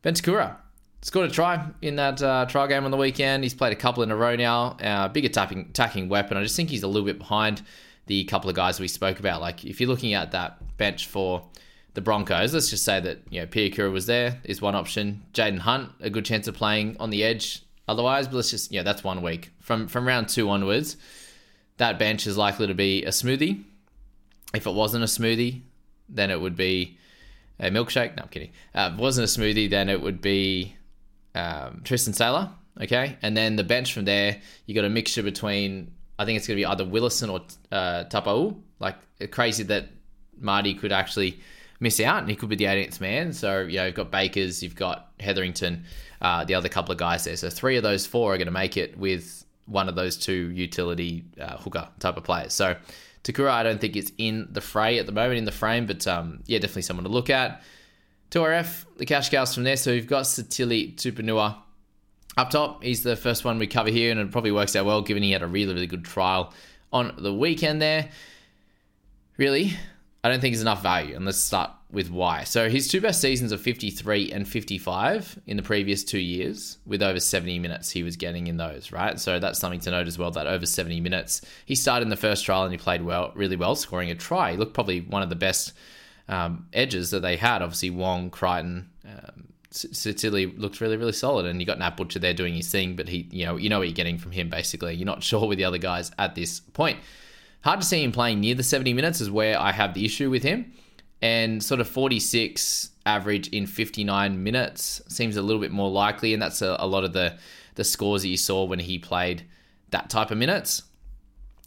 Ventura 0.02 0.58
scored 1.02 1.30
a 1.30 1.32
try 1.32 1.66
in 1.82 1.96
that 1.96 2.22
uh, 2.22 2.46
trial 2.46 2.68
game 2.68 2.84
on 2.84 2.90
the 2.90 2.96
weekend. 2.96 3.42
He's 3.42 3.54
played 3.54 3.72
a 3.72 3.76
couple 3.76 4.02
in 4.02 4.10
a 4.10 4.16
row 4.16 4.36
now. 4.36 4.76
Uh, 4.82 5.08
big 5.08 5.24
attacking, 5.24 5.66
attacking 5.70 6.08
weapon. 6.08 6.36
I 6.36 6.42
just 6.42 6.56
think 6.56 6.70
he's 6.70 6.82
a 6.82 6.88
little 6.88 7.06
bit 7.06 7.18
behind 7.18 7.62
the 8.06 8.24
couple 8.24 8.50
of 8.50 8.56
guys 8.56 8.80
we 8.80 8.88
spoke 8.88 9.20
about. 9.20 9.40
Like 9.40 9.64
if 9.64 9.80
you're 9.80 9.88
looking 9.88 10.14
at 10.14 10.32
that 10.32 10.76
bench 10.76 11.06
for 11.06 11.46
the 11.94 12.00
Broncos, 12.00 12.52
let's 12.52 12.70
just 12.70 12.84
say 12.84 13.00
that 13.00 13.20
you 13.30 13.40
know 13.40 13.46
Piakura 13.46 13.90
was 13.90 14.06
there 14.06 14.40
is 14.44 14.60
one 14.60 14.74
option. 14.74 15.24
Jaiyden 15.32 15.60
Hunt 15.60 15.90
a 16.00 16.10
good 16.10 16.24
chance 16.24 16.46
of 16.48 16.54
playing 16.54 16.96
on 17.00 17.10
the 17.10 17.24
edge. 17.24 17.62
Otherwise, 17.88 18.28
but 18.28 18.36
let's 18.36 18.50
just 18.50 18.70
yeah 18.70 18.82
that's 18.82 19.02
one 19.02 19.22
week 19.22 19.50
from 19.60 19.88
from 19.88 20.06
round 20.06 20.28
two 20.28 20.48
onwards. 20.48 20.96
That 21.78 21.98
bench 21.98 22.26
is 22.26 22.36
likely 22.36 22.66
to 22.66 22.74
be 22.74 23.04
a 23.04 23.08
smoothie. 23.08 23.64
If 24.54 24.66
it 24.66 24.74
wasn't 24.74 25.02
a 25.02 25.06
smoothie, 25.06 25.62
then 26.08 26.30
it 26.30 26.40
would 26.40 26.56
be 26.56 26.98
a 27.58 27.70
milkshake. 27.70 28.16
No, 28.16 28.24
I'm 28.24 28.28
kidding. 28.28 28.50
Uh, 28.74 28.90
if 28.92 28.98
it 28.98 29.02
wasn't 29.02 29.24
a 29.24 29.40
smoothie, 29.40 29.70
then 29.70 29.88
it 29.88 30.00
would 30.00 30.20
be 30.20 30.76
um, 31.34 31.82
Tristan 31.84 32.12
Sailor. 32.12 32.50
Okay, 32.80 33.18
and 33.20 33.36
then 33.36 33.56
the 33.56 33.64
bench 33.64 33.92
from 33.92 34.04
there, 34.04 34.40
you 34.66 34.74
got 34.74 34.84
a 34.84 34.90
mixture 34.90 35.22
between. 35.22 35.92
I 36.18 36.24
think 36.24 36.36
it's 36.36 36.46
going 36.46 36.56
to 36.56 36.60
be 36.60 36.66
either 36.66 36.84
Willison 36.84 37.30
or 37.30 37.40
uh, 37.72 38.04
Taupau. 38.04 38.56
Like 38.78 38.96
crazy 39.30 39.64
that 39.64 39.88
Marty 40.38 40.74
could 40.74 40.92
actually 40.92 41.40
miss 41.80 42.00
out, 42.00 42.20
and 42.20 42.30
he 42.30 42.36
could 42.36 42.48
be 42.48 42.56
the 42.56 42.64
18th 42.64 43.00
man. 43.00 43.32
So 43.32 43.60
you 43.60 43.78
know, 43.78 43.86
you've 43.86 43.94
got 43.94 44.10
Bakers, 44.10 44.62
you've 44.62 44.76
got 44.76 45.10
Hetherington, 45.18 45.84
uh, 46.22 46.44
the 46.44 46.54
other 46.54 46.68
couple 46.68 46.92
of 46.92 46.98
guys 46.98 47.24
there. 47.24 47.36
So 47.36 47.50
three 47.50 47.76
of 47.76 47.82
those 47.82 48.06
four 48.06 48.34
are 48.34 48.38
going 48.38 48.46
to 48.46 48.52
make 48.52 48.76
it 48.76 48.96
with 48.96 49.44
one 49.66 49.88
of 49.88 49.94
those 49.94 50.16
two 50.16 50.50
utility 50.50 51.24
uh, 51.40 51.56
hooker 51.56 51.88
type 51.98 52.16
of 52.16 52.24
players. 52.24 52.52
So 52.52 52.76
Takura, 53.24 53.50
I 53.50 53.62
don't 53.62 53.80
think 53.80 53.96
it's 53.96 54.12
in 54.18 54.48
the 54.50 54.60
fray 54.60 54.98
at 54.98 55.06
the 55.06 55.12
moment 55.12 55.38
in 55.38 55.44
the 55.44 55.52
frame, 55.52 55.86
but 55.86 56.06
um, 56.06 56.40
yeah, 56.46 56.58
definitely 56.58 56.82
someone 56.82 57.04
to 57.04 57.10
look 57.10 57.30
at. 57.30 57.62
2RF, 58.30 58.84
the 58.96 59.06
cash 59.06 59.28
cows 59.28 59.54
from 59.54 59.64
there. 59.64 59.76
So 59.76 59.90
we've 59.90 60.06
got 60.06 60.24
Sitili 60.24 60.94
Tupouniua 60.94 61.56
up 62.36 62.50
top. 62.50 62.82
He's 62.82 63.02
the 63.02 63.16
first 63.16 63.44
one 63.44 63.58
we 63.58 63.66
cover 63.66 63.90
here, 63.90 64.10
and 64.10 64.20
it 64.20 64.30
probably 64.30 64.52
works 64.52 64.76
out 64.76 64.86
well 64.86 65.02
given 65.02 65.22
he 65.22 65.32
had 65.32 65.42
a 65.42 65.46
really, 65.46 65.74
really 65.74 65.86
good 65.86 66.04
trial 66.04 66.52
on 66.92 67.14
the 67.18 67.34
weekend 67.34 67.82
there. 67.82 68.08
Really, 69.36 69.72
I 70.22 70.28
don't 70.28 70.40
think 70.40 70.52
he's 70.52 70.62
enough 70.62 70.82
value, 70.82 71.16
and 71.16 71.24
let's 71.24 71.38
start 71.38 71.70
with 71.90 72.10
why. 72.10 72.44
So 72.44 72.68
his 72.68 72.86
two 72.86 73.00
best 73.00 73.20
seasons 73.20 73.52
are 73.52 73.58
53 73.58 74.30
and 74.30 74.46
55 74.46 75.40
in 75.46 75.56
the 75.56 75.62
previous 75.62 76.04
two 76.04 76.20
years, 76.20 76.78
with 76.86 77.02
over 77.02 77.18
70 77.18 77.58
minutes 77.58 77.90
he 77.90 78.02
was 78.02 78.16
getting 78.16 78.46
in 78.46 78.56
those, 78.56 78.92
right? 78.92 79.18
So 79.18 79.40
that's 79.40 79.58
something 79.58 79.80
to 79.80 79.90
note 79.90 80.06
as 80.06 80.18
well. 80.18 80.30
That 80.30 80.46
over 80.46 80.66
70 80.66 81.00
minutes, 81.00 81.42
he 81.64 81.74
started 81.74 82.04
in 82.04 82.10
the 82.10 82.16
first 82.16 82.44
trial 82.44 82.62
and 82.62 82.72
he 82.72 82.78
played 82.78 83.02
well, 83.02 83.32
really 83.34 83.56
well, 83.56 83.74
scoring 83.74 84.10
a 84.10 84.14
try. 84.14 84.52
He 84.52 84.56
looked 84.56 84.74
probably 84.74 85.00
one 85.00 85.22
of 85.22 85.30
the 85.30 85.36
best 85.36 85.72
um, 86.28 86.66
edges 86.72 87.10
that 87.10 87.20
they 87.20 87.36
had. 87.36 87.62
Obviously, 87.62 87.90
Wong, 87.90 88.30
Crichton, 88.30 88.90
um, 89.04 89.48
Sicily 89.70 90.46
looked 90.46 90.80
really, 90.80 90.96
really 90.96 91.12
solid, 91.12 91.46
and 91.46 91.60
you 91.60 91.66
got 91.66 91.78
Nat 91.78 91.96
Butcher 91.96 92.18
there 92.18 92.34
doing 92.34 92.54
his 92.54 92.70
thing. 92.70 92.96
But 92.96 93.08
he, 93.08 93.28
you 93.30 93.46
know, 93.46 93.56
you 93.56 93.68
know 93.68 93.78
what 93.78 93.88
you're 93.88 93.94
getting 93.94 94.18
from 94.18 94.32
him. 94.32 94.48
Basically, 94.48 94.94
you're 94.94 95.06
not 95.06 95.22
sure 95.30 95.46
with 95.46 95.58
the 95.58 95.64
other 95.64 95.78
guys 95.78 96.10
at 96.18 96.34
this 96.34 96.60
point. 96.60 96.98
Hard 97.62 97.80
to 97.80 97.86
see 97.86 98.02
him 98.02 98.10
playing 98.10 98.40
near 98.40 98.54
the 98.54 98.62
70 98.62 98.94
minutes 98.94 99.20
is 99.20 99.30
where 99.30 99.60
I 99.60 99.72
have 99.72 99.94
the 99.94 100.04
issue 100.04 100.30
with 100.30 100.42
him. 100.42 100.72
And 101.22 101.62
sort 101.62 101.80
of 101.80 101.88
46 101.88 102.90
average 103.04 103.48
in 103.48 103.66
59 103.66 104.42
minutes 104.42 105.02
seems 105.08 105.36
a 105.36 105.42
little 105.42 105.60
bit 105.60 105.70
more 105.70 105.90
likely. 105.90 106.32
And 106.32 106.42
that's 106.42 106.62
a, 106.62 106.76
a 106.78 106.86
lot 106.86 107.04
of 107.04 107.12
the, 107.12 107.36
the 107.74 107.84
scores 107.84 108.22
that 108.22 108.28
you 108.28 108.38
saw 108.38 108.64
when 108.64 108.78
he 108.78 108.98
played 108.98 109.44
that 109.90 110.08
type 110.08 110.30
of 110.30 110.38
minutes. 110.38 110.82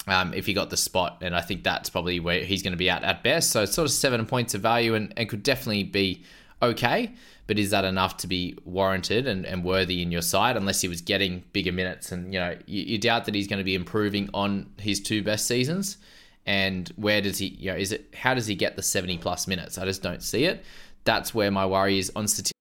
Um, 0.05 0.33
if 0.33 0.45
he 0.45 0.53
got 0.53 0.69
the 0.69 0.77
spot, 0.77 1.19
and 1.21 1.33
I 1.33 1.39
think 1.39 1.63
that's 1.63 1.89
probably 1.89 2.19
where 2.19 2.43
he's 2.43 2.61
going 2.61 2.73
to 2.73 2.77
be 2.77 2.89
at 2.89 3.03
at 3.03 3.23
best. 3.23 3.51
So 3.51 3.63
it's 3.63 3.73
sort 3.73 3.85
of 3.85 3.91
seven 3.91 4.25
points 4.25 4.53
of 4.53 4.61
value 4.61 4.95
and, 4.95 5.13
and 5.15 5.29
could 5.29 5.43
definitely 5.43 5.83
be 5.83 6.23
okay 6.61 7.13
but 7.45 7.59
is 7.59 7.71
that 7.71 7.83
enough 7.83 8.17
to 8.17 8.27
be 8.27 8.57
warranted 8.63 9.27
and, 9.27 9.45
and 9.45 9.63
worthy 9.63 10.01
in 10.01 10.11
your 10.11 10.21
side 10.21 10.55
unless 10.55 10.81
he 10.81 10.87
was 10.87 11.01
getting 11.01 11.43
bigger 11.51 11.71
minutes? 11.71 12.11
And, 12.11 12.33
you 12.33 12.39
know, 12.39 12.55
you, 12.65 12.83
you 12.83 12.97
doubt 12.97 13.25
that 13.25 13.35
he's 13.35 13.47
going 13.47 13.57
to 13.57 13.65
be 13.65 13.75
improving 13.75 14.29
on 14.33 14.71
his 14.79 15.01
two 15.01 15.21
best 15.23 15.45
seasons. 15.45 15.97
And 16.45 16.89
where 16.95 17.21
does 17.21 17.37
he, 17.37 17.47
you 17.47 17.71
know, 17.71 17.77
is 17.77 17.91
it, 17.91 18.13
how 18.15 18.33
does 18.33 18.47
he 18.47 18.55
get 18.55 18.75
the 18.75 18.81
70 18.81 19.17
plus 19.17 19.47
minutes? 19.47 19.77
I 19.77 19.85
just 19.85 20.01
don't 20.01 20.23
see 20.23 20.45
it. 20.45 20.63
That's 21.03 21.33
where 21.33 21.51
my 21.51 21.65
worry 21.65 21.99
is 21.99 22.11
on 22.15 22.27
statistics. 22.27 22.53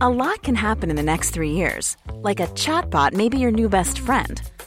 A 0.00 0.08
lot 0.08 0.42
can 0.42 0.54
happen 0.54 0.90
in 0.90 0.96
the 0.96 1.02
next 1.02 1.30
three 1.30 1.50
years. 1.50 1.96
Like 2.12 2.40
a 2.40 2.46
chatbot 2.48 3.12
may 3.12 3.28
be 3.28 3.38
your 3.38 3.50
new 3.50 3.68
best 3.68 4.00
friend. 4.00 4.40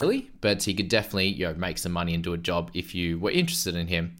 Really, 0.00 0.30
but 0.40 0.64
he 0.64 0.74
could 0.74 0.88
definitely, 0.88 1.28
you 1.28 1.46
know, 1.46 1.54
make 1.54 1.78
some 1.78 1.92
money 1.92 2.14
and 2.14 2.24
do 2.24 2.32
a 2.32 2.38
job 2.38 2.70
if 2.74 2.94
you 2.94 3.18
were 3.18 3.30
interested 3.30 3.76
in 3.76 3.86
him. 3.86 4.18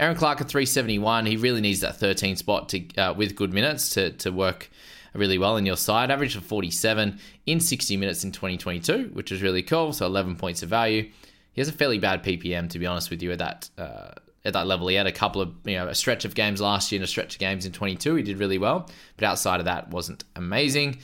Erin 0.00 0.16
Clark 0.16 0.40
at 0.40 0.48
371. 0.48 1.26
He 1.26 1.36
really 1.36 1.60
needs 1.60 1.80
that 1.80 1.96
13 1.96 2.34
spot 2.36 2.68
to 2.70 2.96
uh, 2.96 3.14
with 3.14 3.36
good 3.36 3.52
minutes 3.52 3.90
to, 3.90 4.10
to 4.10 4.30
work 4.30 4.70
really 5.14 5.38
well 5.38 5.56
in 5.56 5.66
your 5.66 5.76
side. 5.76 6.10
Average 6.10 6.34
of 6.34 6.44
47 6.44 7.20
in 7.46 7.60
60 7.60 7.96
minutes 7.96 8.24
in 8.24 8.32
2022, 8.32 9.10
which 9.12 9.30
is 9.30 9.40
really 9.40 9.62
cool. 9.62 9.92
So 9.92 10.04
11 10.06 10.34
points 10.34 10.64
of 10.64 10.68
value. 10.68 11.10
He 11.52 11.60
has 11.60 11.68
a 11.68 11.72
fairly 11.72 11.98
bad 11.98 12.24
PPM, 12.24 12.68
to 12.70 12.80
be 12.80 12.86
honest 12.86 13.10
with 13.10 13.22
you, 13.22 13.30
at 13.30 13.38
that 13.38 13.70
uh, 13.78 14.10
at 14.44 14.52
that 14.52 14.66
level. 14.66 14.88
He 14.88 14.96
had 14.96 15.06
a 15.06 15.12
couple 15.12 15.40
of 15.40 15.54
you 15.64 15.76
know 15.76 15.86
a 15.86 15.94
stretch 15.94 16.24
of 16.24 16.34
games 16.34 16.60
last 16.60 16.90
year 16.90 16.98
and 16.98 17.04
a 17.04 17.08
stretch 17.08 17.36
of 17.36 17.38
games 17.38 17.64
in 17.64 17.70
22. 17.70 18.16
He 18.16 18.22
did 18.24 18.38
really 18.38 18.58
well, 18.58 18.90
but 19.16 19.26
outside 19.26 19.60
of 19.60 19.66
that, 19.66 19.90
wasn't 19.90 20.24
amazing. 20.34 20.98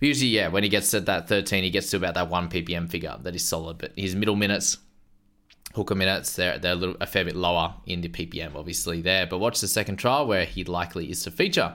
Usually, 0.00 0.30
yeah, 0.30 0.48
when 0.48 0.62
he 0.62 0.68
gets 0.68 0.90
to 0.92 1.00
that 1.00 1.28
13, 1.28 1.64
he 1.64 1.70
gets 1.70 1.90
to 1.90 1.96
about 1.96 2.14
that 2.14 2.28
one 2.28 2.48
PPM 2.48 2.88
figure 2.88 3.16
that 3.22 3.34
is 3.34 3.44
solid. 3.44 3.78
But 3.78 3.92
his 3.96 4.14
middle 4.14 4.36
minutes 4.36 4.78
hooker 5.74 5.94
minutes. 5.94 6.36
They're 6.36 6.58
they're 6.58 6.72
a, 6.72 6.76
little, 6.76 6.96
a 7.00 7.06
fair 7.06 7.24
bit 7.24 7.36
lower 7.36 7.74
in 7.86 8.00
the 8.00 8.08
PPM, 8.08 8.54
obviously 8.54 9.00
there. 9.00 9.26
But 9.26 9.38
watch 9.38 9.60
the 9.60 9.68
second 9.68 9.96
trial 9.96 10.26
where 10.26 10.44
he 10.44 10.64
likely 10.64 11.10
is 11.10 11.22
to 11.24 11.30
feature. 11.30 11.74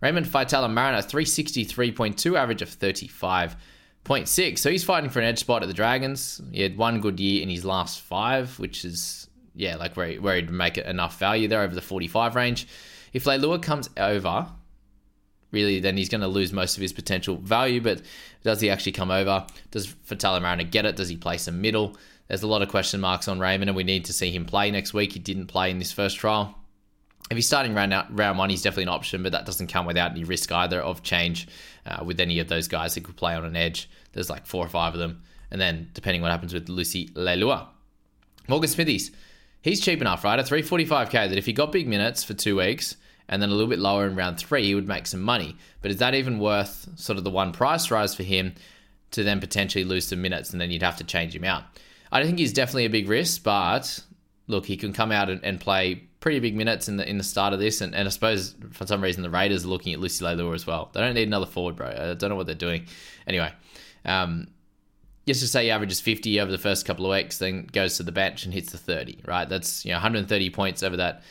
Raymond 0.00 0.26
Faitala-Mariner, 0.26 0.98
363.2, 0.98 2.36
average 2.36 2.60
of 2.60 2.68
35.6. 2.68 4.58
So 4.58 4.70
he's 4.70 4.82
fighting 4.82 5.10
for 5.10 5.20
an 5.20 5.26
edge 5.26 5.38
spot 5.38 5.62
at 5.62 5.68
the 5.68 5.74
Dragons. 5.74 6.40
He 6.50 6.62
had 6.62 6.76
one 6.76 7.00
good 7.00 7.20
year 7.20 7.40
in 7.40 7.48
his 7.48 7.64
last 7.64 8.00
five, 8.00 8.58
which 8.58 8.84
is 8.84 9.28
yeah, 9.54 9.76
like 9.76 9.96
where, 9.96 10.08
he, 10.08 10.18
where 10.18 10.36
he'd 10.36 10.50
make 10.50 10.76
it 10.76 10.86
enough 10.86 11.18
value 11.18 11.46
there 11.46 11.62
over 11.62 11.74
the 11.74 11.82
45 11.82 12.34
range. 12.34 12.66
If 13.12 13.24
Leilua 13.24 13.62
comes 13.62 13.90
over, 13.96 14.48
really, 15.52 15.78
then 15.78 15.96
he's 15.96 16.08
going 16.08 16.22
to 16.22 16.28
lose 16.28 16.52
most 16.52 16.76
of 16.76 16.80
his 16.80 16.92
potential 16.92 17.36
value. 17.36 17.80
But 17.80 18.02
does 18.42 18.60
he 18.60 18.70
actually 18.70 18.92
come 18.92 19.10
over? 19.10 19.46
Does 19.70 19.86
Faitala-Mariner 19.86 20.64
get 20.64 20.86
it? 20.86 20.96
Does 20.96 21.08
he 21.08 21.16
play 21.16 21.38
some 21.38 21.60
middle? 21.60 21.96
There's 22.28 22.42
a 22.42 22.48
lot 22.48 22.62
of 22.62 22.68
question 22.68 23.00
marks 23.00 23.28
on 23.28 23.38
Raymond, 23.38 23.68
and 23.68 23.76
we 23.76 23.84
need 23.84 24.06
to 24.06 24.12
see 24.12 24.30
him 24.30 24.46
play 24.46 24.70
next 24.70 24.94
week. 24.94 25.12
He 25.12 25.18
didn't 25.18 25.46
play 25.46 25.70
in 25.70 25.78
this 25.78 25.92
first 25.92 26.16
trial. 26.16 26.54
If 27.30 27.36
he's 27.36 27.46
starting 27.46 27.74
round 27.74 27.92
out, 27.92 28.06
round 28.18 28.38
one, 28.38 28.50
he's 28.50 28.62
definitely 28.62 28.84
an 28.84 28.88
option, 28.90 29.22
but 29.22 29.32
that 29.32 29.46
doesn't 29.46 29.68
come 29.68 29.86
without 29.86 30.10
any 30.10 30.24
risk 30.24 30.50
either 30.50 30.80
of 30.80 31.02
change 31.02 31.46
uh, 31.86 32.02
with 32.04 32.20
any 32.20 32.38
of 32.40 32.48
those 32.48 32.68
guys 32.68 32.94
that 32.94 33.04
could 33.04 33.16
play 33.16 33.34
on 33.34 33.44
an 33.44 33.56
edge. 33.56 33.88
There's 34.12 34.28
like 34.28 34.46
four 34.46 34.64
or 34.64 34.68
five 34.68 34.94
of 34.94 35.00
them, 35.00 35.22
and 35.50 35.60
then 35.60 35.88
depending 35.94 36.22
what 36.22 36.30
happens 36.30 36.52
with 36.52 36.68
Lucy 36.68 37.08
Leilua. 37.10 37.68
Morgan 38.48 38.68
Smithies, 38.68 39.12
he's 39.62 39.80
cheap 39.80 40.00
enough, 40.00 40.24
right? 40.24 40.38
At 40.38 40.46
345k, 40.46 41.10
that 41.10 41.38
if 41.38 41.46
he 41.46 41.52
got 41.52 41.72
big 41.72 41.86
minutes 41.86 42.24
for 42.24 42.34
two 42.34 42.56
weeks 42.56 42.96
and 43.32 43.40
then 43.40 43.48
a 43.48 43.52
little 43.52 43.70
bit 43.70 43.78
lower 43.78 44.06
in 44.06 44.14
round 44.14 44.36
three, 44.36 44.62
he 44.62 44.74
would 44.74 44.86
make 44.86 45.06
some 45.06 45.22
money. 45.22 45.56
But 45.80 45.90
is 45.90 45.96
that 45.96 46.14
even 46.14 46.38
worth 46.38 46.86
sort 46.96 47.16
of 47.16 47.24
the 47.24 47.30
one 47.30 47.50
price 47.50 47.90
rise 47.90 48.14
for 48.14 48.24
him 48.24 48.54
to 49.12 49.24
then 49.24 49.40
potentially 49.40 49.84
lose 49.84 50.06
some 50.06 50.20
minutes 50.20 50.50
and 50.52 50.60
then 50.60 50.70
you'd 50.70 50.82
have 50.82 50.98
to 50.98 51.04
change 51.04 51.34
him 51.34 51.42
out? 51.42 51.64
I 52.12 52.22
think 52.24 52.38
he's 52.38 52.52
definitely 52.52 52.84
a 52.84 52.90
big 52.90 53.08
risk, 53.08 53.42
but 53.42 54.00
look, 54.48 54.66
he 54.66 54.76
can 54.76 54.92
come 54.92 55.10
out 55.10 55.30
and, 55.30 55.42
and 55.42 55.58
play 55.58 56.02
pretty 56.20 56.40
big 56.40 56.54
minutes 56.54 56.88
in 56.88 56.98
the 56.98 57.08
in 57.08 57.16
the 57.16 57.24
start 57.24 57.54
of 57.54 57.58
this, 57.58 57.80
and, 57.80 57.94
and 57.94 58.06
I 58.06 58.10
suppose 58.10 58.54
for 58.72 58.86
some 58.86 59.02
reason 59.02 59.22
the 59.22 59.30
Raiders 59.30 59.64
are 59.64 59.68
looking 59.68 59.94
at 59.94 59.98
Lucy 59.98 60.22
Leilua 60.22 60.54
as 60.54 60.66
well. 60.66 60.90
They 60.92 61.00
don't 61.00 61.14
need 61.14 61.26
another 61.26 61.46
forward, 61.46 61.74
bro. 61.74 61.86
I 61.86 62.12
don't 62.12 62.28
know 62.28 62.36
what 62.36 62.44
they're 62.44 62.54
doing. 62.54 62.84
Anyway, 63.26 63.50
um, 64.04 64.48
just 65.26 65.40
to 65.40 65.48
say 65.48 65.64
he 65.64 65.70
averages 65.70 66.02
50 66.02 66.38
over 66.38 66.50
the 66.50 66.58
first 66.58 66.84
couple 66.84 67.06
of 67.06 67.12
weeks, 67.12 67.38
then 67.38 67.66
goes 67.72 67.96
to 67.96 68.02
the 68.02 68.12
bench 68.12 68.44
and 68.44 68.52
hits 68.52 68.72
the 68.72 68.78
30, 68.78 69.20
right? 69.26 69.48
That's 69.48 69.86
you 69.86 69.92
know 69.92 69.96
130 69.96 70.50
points 70.50 70.82
over 70.82 70.98
that 70.98 71.22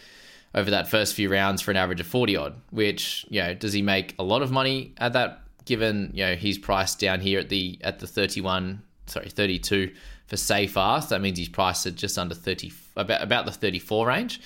over 0.54 0.72
that 0.72 0.90
first 0.90 1.14
few 1.14 1.32
rounds 1.32 1.62
for 1.62 1.72
an 1.72 1.78
average 1.78 2.00
of 2.00 2.08
40 2.08 2.36
odd. 2.36 2.62
Which 2.72 3.26
you 3.30 3.42
know 3.42 3.54
does 3.54 3.74
he 3.74 3.82
make 3.82 4.16
a 4.20 4.24
lot 4.24 4.42
of 4.42 4.52
money 4.52 4.94
at 4.98 5.14
that? 5.14 5.40
Given 5.66 6.12
you 6.14 6.26
know 6.26 6.36
he's 6.36 6.58
priced 6.58 7.00
down 7.00 7.20
here 7.20 7.40
at 7.40 7.50
the 7.50 7.78
at 7.82 8.00
the 8.00 8.08
31, 8.08 8.82
sorry 9.06 9.30
32 9.30 9.92
for 10.32 10.38
Say 10.38 10.66
Fast. 10.66 11.10
That 11.10 11.20
means 11.20 11.38
he's 11.38 11.50
priced 11.50 11.86
at 11.86 11.96
just 11.96 12.18
under 12.18 12.34
30, 12.34 12.72
about, 12.96 13.22
about 13.22 13.46
the 13.46 13.52
34 13.52 14.08
range, 14.08 14.40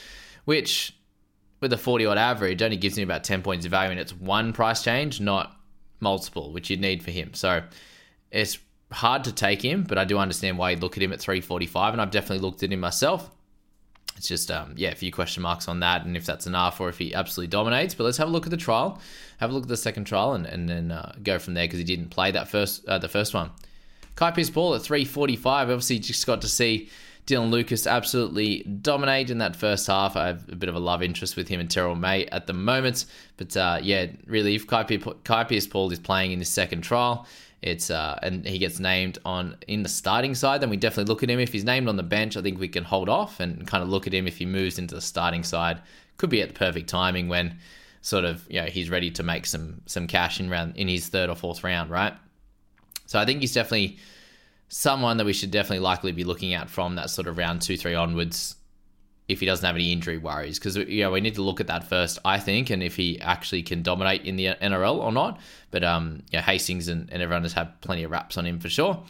which 0.45 0.97
with 1.61 1.71
a 1.71 1.77
40 1.77 2.07
odd 2.07 2.17
average 2.17 2.63
only 2.63 2.75
gives 2.75 2.97
me 2.97 3.03
about 3.03 3.23
10 3.23 3.43
points 3.43 3.65
of 3.65 3.71
value, 3.71 3.91
and 3.91 3.99
it's 3.99 4.11
one 4.11 4.51
price 4.51 4.83
change, 4.83 5.21
not 5.21 5.55
multiple, 5.99 6.51
which 6.51 6.71
you'd 6.71 6.81
need 6.81 7.03
for 7.03 7.11
him. 7.11 7.35
So 7.35 7.61
it's 8.31 8.57
hard 8.91 9.23
to 9.25 9.31
take 9.31 9.61
him, 9.61 9.83
but 9.83 9.99
I 9.99 10.05
do 10.05 10.17
understand 10.17 10.57
why 10.57 10.71
you 10.71 10.77
look 10.77 10.97
at 10.97 11.03
him 11.03 11.13
at 11.13 11.19
345, 11.19 11.93
and 11.93 12.01
I've 12.01 12.09
definitely 12.09 12.39
looked 12.39 12.63
at 12.63 12.71
him 12.71 12.79
myself. 12.79 13.29
It's 14.15 14.27
just, 14.27 14.49
um, 14.49 14.73
yeah, 14.77 14.89
a 14.89 14.95
few 14.95 15.11
question 15.11 15.43
marks 15.43 15.67
on 15.67 15.81
that, 15.81 16.05
and 16.05 16.15
if 16.15 16.25
that's 16.25 16.47
enough 16.47 16.79
or 16.79 16.87
if 16.89 16.97
he 16.97 17.13
absolutely 17.13 17.49
dominates. 17.49 17.93
But 17.93 18.05
let's 18.05 18.17
have 18.17 18.29
a 18.29 18.31
look 18.31 18.45
at 18.45 18.49
the 18.49 18.57
trial, 18.57 19.01
have 19.39 19.49
a 19.49 19.53
look 19.53 19.63
at 19.63 19.69
the 19.69 19.77
second 19.77 20.05
trial, 20.05 20.33
and, 20.33 20.45
and 20.45 20.69
then 20.69 20.91
uh, 20.91 21.13
go 21.21 21.37
from 21.37 21.53
there 21.53 21.65
because 21.65 21.79
he 21.79 21.85
didn't 21.85 22.09
play 22.09 22.31
that 22.31 22.47
first, 22.47 22.85
uh, 22.87 22.97
the 22.97 23.09
first 23.09 23.33
one. 23.33 23.51
Kai 24.15 24.31
Pearce-Paul 24.31 24.75
at 24.75 24.81
345. 24.81 25.69
Obviously, 25.69 25.99
just 25.99 26.25
got 26.25 26.41
to 26.41 26.47
see 26.47 26.89
Dylan 27.27 27.49
Lucas 27.49 27.85
absolutely 27.87 28.63
dominate 28.63 29.29
in 29.29 29.39
that 29.39 29.55
first 29.55 29.87
half. 29.87 30.15
I 30.15 30.27
have 30.27 30.47
a 30.49 30.55
bit 30.55 30.69
of 30.69 30.75
a 30.75 30.79
love 30.79 31.03
interest 31.03 31.35
with 31.35 31.47
him 31.47 31.59
and 31.59 31.69
Terrell 31.69 31.95
May 31.95 32.25
at 32.27 32.47
the 32.47 32.53
moment. 32.53 33.05
But 33.37 33.57
uh, 33.57 33.79
yeah, 33.81 34.07
really, 34.25 34.55
if 34.55 34.67
Kai, 34.67 34.83
Pearce-Paul 34.83 35.91
is 35.91 35.99
playing 35.99 36.31
in 36.31 36.39
his 36.39 36.49
second 36.49 36.81
trial, 36.81 37.27
it's 37.65 37.89
uh, 37.89 38.19
and 38.21 38.45
he 38.45 38.59
gets 38.59 38.79
named 38.79 39.17
on 39.25 39.57
in 39.67 39.81
the 39.81 39.89
starting 39.89 40.35
side, 40.35 40.61
then 40.61 40.69
we 40.69 40.77
definitely 40.77 41.11
look 41.11 41.23
at 41.23 41.29
him. 41.31 41.39
If 41.39 41.51
he's 41.51 41.63
named 41.63 41.89
on 41.89 41.95
the 41.95 42.03
bench, 42.03 42.37
I 42.37 42.41
think 42.43 42.59
we 42.59 42.67
can 42.67 42.83
hold 42.83 43.09
off 43.09 43.39
and 43.39 43.65
kind 43.65 43.81
of 43.81 43.89
look 43.89 44.05
at 44.05 44.13
him 44.13 44.27
if 44.27 44.37
he 44.37 44.45
moves 44.45 44.77
into 44.77 44.93
the 44.93 45.01
starting 45.01 45.43
side. 45.43 45.81
Could 46.17 46.29
be 46.29 46.43
at 46.43 46.49
the 46.49 46.53
perfect 46.53 46.87
timing 46.87 47.27
when 47.27 47.57
sort 48.01 48.23
of 48.23 48.45
you 48.51 48.61
know 48.61 48.67
he's 48.67 48.91
ready 48.91 49.09
to 49.09 49.23
make 49.23 49.47
some 49.47 49.81
some 49.87 50.05
cash 50.05 50.39
in 50.39 50.47
round 50.47 50.77
in 50.77 50.87
his 50.87 51.07
third 51.07 51.27
or 51.27 51.35
fourth 51.35 51.63
round, 51.63 51.89
right? 51.89 52.13
So 53.07 53.19
I 53.19 53.25
think 53.25 53.41
he's 53.41 53.53
definitely 53.53 53.97
someone 54.69 55.17
that 55.17 55.25
we 55.25 55.33
should 55.33 55.49
definitely 55.49 55.79
likely 55.79 56.11
be 56.11 56.23
looking 56.23 56.53
at 56.53 56.69
from 56.69 56.95
that 56.95 57.09
sort 57.09 57.27
of 57.27 57.37
round 57.37 57.63
two, 57.63 57.77
three 57.77 57.95
onwards 57.95 58.57
if 59.27 59.39
he 59.39 59.45
doesn't 59.45 59.65
have 59.65 59.75
any 59.75 59.91
injury 59.91 60.17
worries. 60.17 60.59
Because 60.59 60.75
you 60.75 61.03
know, 61.03 61.11
we 61.11 61.21
need 61.21 61.35
to 61.35 61.41
look 61.41 61.59
at 61.59 61.67
that 61.67 61.87
first, 61.87 62.19
I 62.23 62.39
think, 62.39 62.69
and 62.69 62.83
if 62.83 62.95
he 62.95 63.19
actually 63.21 63.63
can 63.63 63.81
dominate 63.81 64.23
in 64.23 64.35
the 64.35 64.55
NRL 64.61 64.97
or 64.97 65.11
not. 65.11 65.39
But 65.71 65.83
um, 65.83 66.23
you 66.31 66.37
know, 66.37 66.43
Hastings 66.43 66.87
and, 66.87 67.11
and 67.11 67.21
everyone 67.21 67.43
has 67.43 67.53
had 67.53 67.79
plenty 67.81 68.03
of 68.03 68.11
raps 68.11 68.37
on 68.37 68.45
him 68.45 68.59
for 68.59 68.69
sure. 68.69 69.03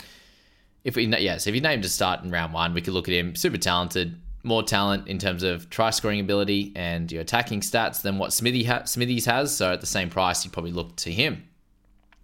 If 0.83 0.95
we 0.95 1.05
yeah, 1.07 1.37
so 1.37 1.49
if 1.49 1.55
you 1.55 1.61
named 1.61 1.83
to 1.83 1.89
start 1.89 2.23
in 2.23 2.31
round 2.31 2.53
one, 2.53 2.73
we 2.73 2.81
could 2.81 2.93
look 2.93 3.07
at 3.07 3.13
him 3.13 3.35
super 3.35 3.57
talented, 3.57 4.19
more 4.43 4.63
talent 4.63 5.07
in 5.07 5.17
terms 5.17 5.43
of 5.43 5.69
try 5.69 5.89
scoring 5.89 6.19
ability 6.19 6.71
and 6.75 7.11
your 7.11 7.21
attacking 7.21 7.61
stats 7.61 8.01
than 8.01 8.17
what 8.17 8.31
Smithy 8.31 8.63
ha- 8.63 8.83
Smithies 8.85 9.25
has. 9.25 9.55
So 9.55 9.73
at 9.73 9.81
the 9.81 9.87
same 9.87 10.09
price, 10.09 10.45
you'd 10.45 10.53
probably 10.53 10.71
look 10.71 10.95
to 10.97 11.11
him. 11.11 11.43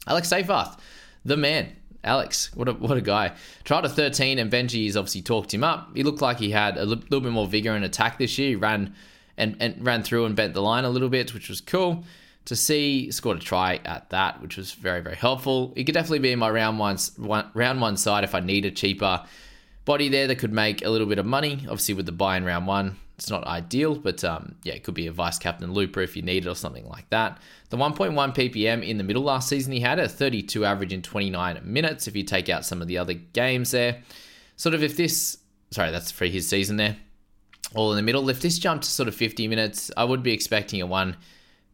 Alex 0.07 0.29
Seyfarth, 0.29 0.79
the 1.25 1.37
man. 1.37 1.75
Alex, 2.03 2.49
what 2.55 2.67
a 2.67 2.73
what 2.73 2.97
a 2.97 3.01
guy. 3.01 3.33
Tried 3.63 3.85
a 3.85 3.89
13 3.89 4.39
and 4.39 4.51
Benji 4.51 4.85
has 4.85 4.97
obviously 4.97 5.21
talked 5.21 5.53
him 5.53 5.63
up. 5.63 5.95
He 5.95 6.03
looked 6.03 6.21
like 6.21 6.39
he 6.39 6.51
had 6.51 6.77
a 6.77 6.85
little 6.85 7.21
bit 7.21 7.31
more 7.31 7.47
vigor 7.47 7.73
and 7.73 7.85
attack 7.85 8.17
this 8.17 8.37
year. 8.37 8.49
He 8.49 8.55
ran 8.55 8.95
and, 9.37 9.55
and 9.59 9.85
ran 9.85 10.03
through 10.03 10.25
and 10.25 10.35
bent 10.35 10.53
the 10.53 10.61
line 10.61 10.83
a 10.83 10.89
little 10.89 11.09
bit, 11.09 11.33
which 11.33 11.49
was 11.49 11.61
cool 11.61 12.03
to 12.45 12.55
see. 12.55 13.11
Scored 13.11 13.37
a 13.37 13.39
try 13.39 13.79
at 13.85 14.09
that, 14.09 14.41
which 14.41 14.57
was 14.57 14.71
very 14.71 15.01
very 15.01 15.15
helpful. 15.15 15.73
He 15.75 15.83
could 15.83 15.93
definitely 15.93 16.19
be 16.19 16.31
in 16.31 16.39
my 16.39 16.49
round 16.49 16.79
one, 16.79 16.97
one 17.17 17.49
round 17.53 17.81
one 17.81 17.97
side 17.97 18.23
if 18.23 18.33
I 18.33 18.39
need 18.39 18.65
a 18.65 18.71
cheaper 18.71 19.23
body 19.85 20.09
there 20.09 20.27
that 20.27 20.37
could 20.37 20.53
make 20.53 20.83
a 20.83 20.89
little 20.89 21.07
bit 21.07 21.19
of 21.19 21.25
money. 21.25 21.59
Obviously 21.63 21.93
with 21.93 22.07
the 22.07 22.11
buy 22.11 22.37
in 22.37 22.45
round 22.45 22.65
one, 22.65 22.97
it's 23.21 23.29
not 23.29 23.45
ideal, 23.45 23.93
but 23.93 24.23
um, 24.23 24.55
yeah, 24.63 24.73
it 24.73 24.83
could 24.83 24.95
be 24.95 25.05
a 25.05 25.11
vice 25.11 25.37
captain 25.37 25.73
looper 25.73 26.01
if 26.01 26.15
you 26.15 26.23
need 26.23 26.47
it 26.47 26.49
or 26.49 26.55
something 26.55 26.87
like 26.87 27.07
that. 27.11 27.37
The 27.69 27.77
1.1 27.77 28.15
ppm 28.15 28.83
in 28.83 28.97
the 28.97 29.03
middle 29.03 29.21
last 29.21 29.47
season, 29.47 29.73
he 29.73 29.79
had 29.79 29.99
a 29.99 30.09
32 30.09 30.65
average 30.65 30.91
in 30.91 31.03
29 31.03 31.61
minutes. 31.63 32.07
If 32.07 32.15
you 32.15 32.23
take 32.23 32.49
out 32.49 32.65
some 32.65 32.81
of 32.81 32.87
the 32.87 32.97
other 32.97 33.13
games 33.13 33.69
there, 33.69 34.01
sort 34.55 34.73
of 34.73 34.81
if 34.81 34.97
this, 34.97 35.37
sorry, 35.69 35.91
that's 35.91 36.09
for 36.09 36.25
his 36.25 36.49
season 36.49 36.77
there, 36.77 36.97
all 37.75 37.91
in 37.91 37.95
the 37.95 38.01
middle. 38.01 38.27
If 38.27 38.41
this 38.41 38.57
jumped 38.57 38.85
to 38.85 38.89
sort 38.89 39.07
of 39.07 39.13
50 39.13 39.47
minutes, 39.47 39.91
I 39.95 40.03
would 40.03 40.23
be 40.23 40.33
expecting 40.33 40.81
a 40.81 40.87
1 40.87 41.15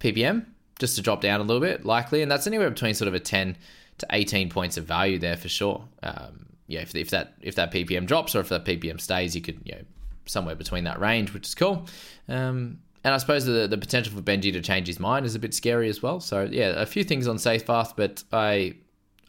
ppm 0.01 0.47
just 0.79 0.97
to 0.97 1.01
drop 1.01 1.21
down 1.21 1.39
a 1.39 1.43
little 1.43 1.61
bit, 1.61 1.85
likely, 1.85 2.21
and 2.21 2.29
that's 2.29 2.45
anywhere 2.45 2.69
between 2.69 2.93
sort 2.93 3.07
of 3.07 3.13
a 3.13 3.21
10 3.21 3.55
to 3.99 4.07
18 4.09 4.49
points 4.49 4.75
of 4.75 4.83
value 4.83 5.17
there 5.17 5.37
for 5.37 5.47
sure. 5.47 5.85
Um, 6.03 6.47
yeah, 6.67 6.81
if, 6.81 6.93
if 6.93 7.09
that 7.11 7.35
if 7.39 7.55
that 7.55 7.71
ppm 7.71 8.05
drops 8.05 8.35
or 8.35 8.41
if 8.41 8.49
that 8.49 8.65
ppm 8.65 8.99
stays, 8.99 9.33
you 9.33 9.41
could 9.41 9.61
you 9.63 9.75
know 9.75 9.81
somewhere 10.27 10.55
between 10.55 10.83
that 10.83 10.99
range, 10.99 11.33
which 11.33 11.47
is 11.47 11.55
cool. 11.55 11.87
Um, 12.27 12.79
and 13.03 13.13
I 13.13 13.17
suppose 13.17 13.45
the, 13.45 13.67
the 13.67 13.77
potential 13.77 14.13
for 14.13 14.21
Benji 14.21 14.51
to 14.53 14.61
change 14.61 14.87
his 14.87 14.99
mind 14.99 15.25
is 15.25 15.35
a 15.35 15.39
bit 15.39 15.53
scary 15.53 15.89
as 15.89 16.01
well. 16.01 16.19
So 16.19 16.47
yeah, 16.51 16.73
a 16.81 16.85
few 16.85 17.03
things 17.03 17.27
on 17.27 17.37
Seyfarth, 17.37 17.93
but 17.95 18.23
I 18.33 18.75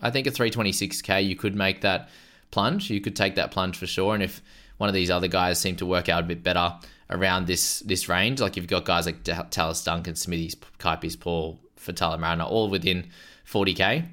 I 0.01 0.11
think 0.11 0.27
at 0.27 0.35
326k 0.35 1.25
you 1.27 1.37
could 1.37 1.55
make 1.55 1.81
that 1.83 2.09
plunge. 2.51 2.91
You 2.91 3.01
could 3.01 3.17
take 3.17 3.35
that 3.37 3.51
plunge 3.51 3.77
for 3.77 3.87
sure. 3.87 4.15
And 4.15 4.23
if 4.23 4.43
one 4.79 4.89
of 4.89 4.95
these 4.95 5.11
other 5.11 5.29
guys 5.29 5.61
seem 5.61 5.77
to 5.77 5.87
work 5.87 6.09
out 6.09 6.25
a 6.25 6.27
bit 6.27 6.43
better 6.43 6.75
around 7.11 7.47
this 7.47 7.81
this 7.81 8.09
range, 8.09 8.41
like 8.41 8.57
you've 8.57 8.67
got 8.67 8.85
guys 8.85 9.07
like 9.07 9.23
Tallis 9.23 9.85
Duncan, 9.85 10.15
Smithies, 10.15 10.57
Kai 10.79 10.97
Pearce-Paul, 10.97 11.61
Faitala 11.79 12.19
Mariner, 12.19 12.45
all 12.45 12.69
within 12.69 13.09
40k, 13.51 14.07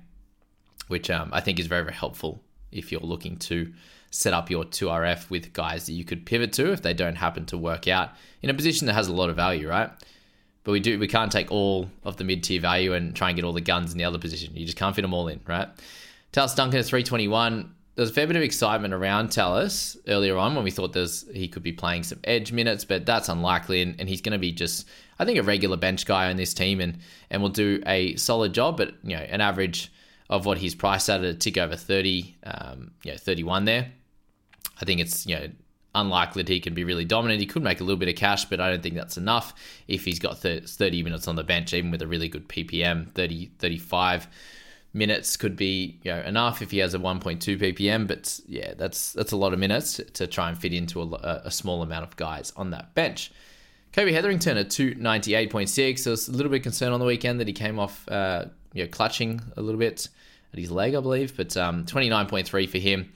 which 0.88 1.10
um, 1.10 1.30
I 1.34 1.42
think 1.42 1.60
is 1.60 1.68
very 1.68 1.84
very 1.84 1.96
helpful 1.96 2.42
if 2.72 2.92
you're 2.92 3.02
looking 3.02 3.38
to 3.38 3.74
set 4.16 4.34
up 4.34 4.50
your 4.50 4.64
2RF 4.64 5.30
with 5.30 5.52
guys 5.52 5.86
that 5.88 5.92
you 5.92 6.06
could 6.06 6.26
pivot 6.26 6.54
to 6.54 6.72
if 6.72 6.82
they 6.82 6.94
don't 6.94 7.16
happen 7.16 7.46
to 7.46 7.58
work 7.58 7.86
out 7.86 8.12
in 8.42 8.50
a 8.50 8.54
position 8.54 8.88
that 8.88 8.94
has 8.94 9.10
a 9.10 9.14
lot 9.14 9.30
of 9.30 9.36
value, 9.36 9.68
right? 9.68 9.90
But 10.64 10.72
we 10.72 10.80
do 10.80 10.98
we 10.98 11.08
can't 11.08 11.32
take 11.32 11.52
all 11.52 11.90
of 12.04 12.16
the 12.16 12.24
mid 12.24 12.42
tier 12.42 12.62
value 12.62 12.94
and 12.94 13.14
try 13.14 13.30
and 13.30 13.36
get 13.36 13.44
all 13.44 13.52
the 13.52 13.62
guns 13.62 13.92
in 13.92 13.98
the 13.98 14.06
other 14.06 14.18
position. 14.18 14.56
You 14.56 14.66
just 14.66 14.78
can't 14.78 14.96
fit 14.96 15.02
them 15.02 15.14
all 15.14 15.28
in, 15.28 15.42
right? 15.46 15.68
Tallis 16.32 16.56
Duncan 16.56 16.80
at 16.80 16.86
321. 16.86 17.74
There's 17.96 18.10
a 18.10 18.14
fair 18.14 18.26
bit 18.26 18.36
of 18.36 18.42
excitement 18.42 18.94
around 18.94 19.32
Tallis 19.32 19.98
earlier 20.08 20.38
on 20.38 20.56
when 20.56 20.64
we 20.64 20.72
thought 20.72 20.94
there's 20.94 21.30
he 21.34 21.48
could 21.50 21.64
be 21.64 21.74
playing 21.74 22.04
some 22.04 22.20
edge 22.24 22.54
minutes, 22.54 22.86
but 22.86 23.06
that's 23.06 23.28
unlikely, 23.30 23.82
and, 23.82 24.00
and 24.00 24.08
he's 24.08 24.22
going 24.22 24.34
to 24.34 24.40
be 24.40 24.54
just 24.54 24.88
I 25.20 25.26
think 25.26 25.38
a 25.38 25.44
regular 25.44 25.78
bench 25.78 26.06
guy 26.06 26.30
on 26.30 26.38
this 26.38 26.54
team, 26.54 26.80
and 26.80 27.00
and 27.30 27.42
will 27.42 27.50
do 27.50 27.84
a 27.86 28.16
solid 28.16 28.54
job, 28.54 28.78
but 28.78 28.94
you 29.04 29.18
know 29.18 29.24
an 29.24 29.42
average 29.42 29.92
of 30.30 30.46
what 30.46 30.58
he's 30.58 30.74
priced 30.74 31.10
at 31.10 31.24
a 31.24 31.34
tick 31.34 31.58
over 31.58 31.76
30, 31.76 32.36
um, 32.44 32.92
you 33.04 33.12
know, 33.12 33.18
31 33.18 33.66
there. 33.66 33.92
I 34.82 34.86
think 34.86 35.02
it's 35.02 35.26
you 35.26 35.36
know 35.36 35.48
unlikely 35.94 36.44
that 36.44 36.52
he 36.52 36.60
can 36.60 36.74
be 36.74 36.84
really 36.84 37.06
dominant. 37.06 37.40
He 37.40 37.46
could 37.46 37.64
make 37.64 37.80
a 37.80 37.84
little 37.84 38.00
bit 38.00 38.10
of 38.10 38.16
cash, 38.16 38.46
but 38.46 38.60
I 38.60 38.70
don't 38.70 38.84
think 38.84 38.96
that's 38.96 39.18
enough 39.18 39.54
if 39.88 40.06
he's 40.06 40.20
got 40.20 40.38
30 40.38 41.04
minutes 41.04 41.28
on 41.28 41.36
the 41.36 41.44
bench, 41.44 41.74
even 41.74 41.92
with 41.92 42.02
a 42.02 42.08
really 42.08 42.28
good 42.28 42.50
PPM. 42.50 43.10
30, 43.12 43.52
35 43.60 44.28
minutes 44.94 45.36
could 45.36 45.58
be 45.58 46.00
you 46.04 46.12
know 46.12 46.22
enough 46.22 46.62
if 46.62 46.72
he 46.72 46.78
has 46.78 46.94
a 46.94 47.00
1.2 47.00 47.60
PPM, 47.60 48.08
but 48.08 48.40
yeah, 48.48 48.74
that's 48.76 49.14
that's 49.14 49.32
a 49.32 49.38
lot 49.38 49.54
of 49.54 49.60
minutes 49.60 50.00
to 50.14 50.28
try 50.28 50.50
and 50.50 50.58
fit 50.58 50.74
into 50.74 51.02
a, 51.02 51.42
a 51.46 51.52
small 51.52 51.82
amount 51.82 52.04
of 52.04 52.16
guys 52.16 52.52
on 52.56 52.72
that 52.72 52.94
bench. 52.94 53.32
Kobe 53.96 54.12
Hetherington 54.12 54.58
at 54.58 54.68
298.6. 54.68 56.00
So 56.00 56.12
was 56.12 56.28
a 56.28 56.32
little 56.34 56.52
bit 56.52 56.64
concerned 56.64 56.94
on 56.94 57.00
the 57.00 57.06
weekend 57.06 57.40
that 57.40 57.48
he 57.48 57.54
came 57.54 57.80
off, 57.80 58.06
uh, 58.10 58.46
you 58.74 58.84
know, 58.84 58.90
clutching 58.90 59.40
a 59.56 59.62
little 59.62 59.80
bit 59.80 60.10
at 60.52 60.60
his 60.60 60.70
leg, 60.70 60.96
I 60.96 61.00
believe, 61.00 61.38
but 61.38 61.56
um, 61.56 61.86
29.3 61.86 62.70
for 62.70 62.78
him. 62.78 63.14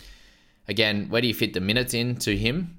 Again, 0.70 1.08
where 1.10 1.20
do 1.20 1.28
you 1.28 1.34
fit 1.34 1.54
the 1.54 1.60
minutes 1.60 1.96
in 1.96 2.16
to 2.18 2.38
him? 2.38 2.78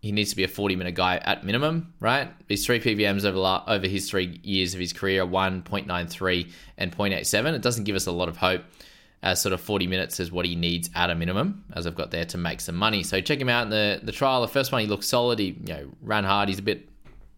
He 0.00 0.12
needs 0.12 0.30
to 0.30 0.36
be 0.36 0.44
a 0.44 0.48
40 0.48 0.76
minute 0.76 0.94
guy 0.94 1.16
at 1.16 1.44
minimum, 1.44 1.92
right? 1.98 2.28
His 2.48 2.64
three 2.64 2.78
PPMs 2.78 3.24
over, 3.24 3.62
over 3.66 3.86
his 3.86 4.08
three 4.08 4.40
years 4.44 4.74
of 4.74 4.80
his 4.80 4.92
career 4.92 5.26
1.93 5.26 6.52
and 6.78 6.96
0.87. 6.96 7.54
It 7.54 7.62
doesn't 7.62 7.84
give 7.84 7.96
us 7.96 8.06
a 8.06 8.12
lot 8.12 8.28
of 8.28 8.36
hope 8.36 8.62
as 9.24 9.42
sort 9.42 9.52
of 9.52 9.60
40 9.60 9.88
minutes 9.88 10.20
is 10.20 10.30
what 10.30 10.46
he 10.46 10.54
needs 10.54 10.88
at 10.94 11.10
a 11.10 11.16
minimum, 11.16 11.64
as 11.72 11.84
I've 11.84 11.96
got 11.96 12.12
there 12.12 12.24
to 12.26 12.38
make 12.38 12.60
some 12.60 12.76
money. 12.76 13.02
So 13.02 13.20
check 13.20 13.40
him 13.40 13.48
out 13.48 13.64
in 13.64 13.70
the, 13.70 14.00
the 14.02 14.12
trial. 14.12 14.40
The 14.40 14.48
first 14.48 14.70
one, 14.70 14.80
he 14.80 14.86
looks 14.86 15.08
solid. 15.08 15.40
He 15.40 15.46
you 15.46 15.74
know 15.74 15.90
ran 16.00 16.22
hard. 16.22 16.48
He's 16.48 16.60
a 16.60 16.62
bit 16.62 16.88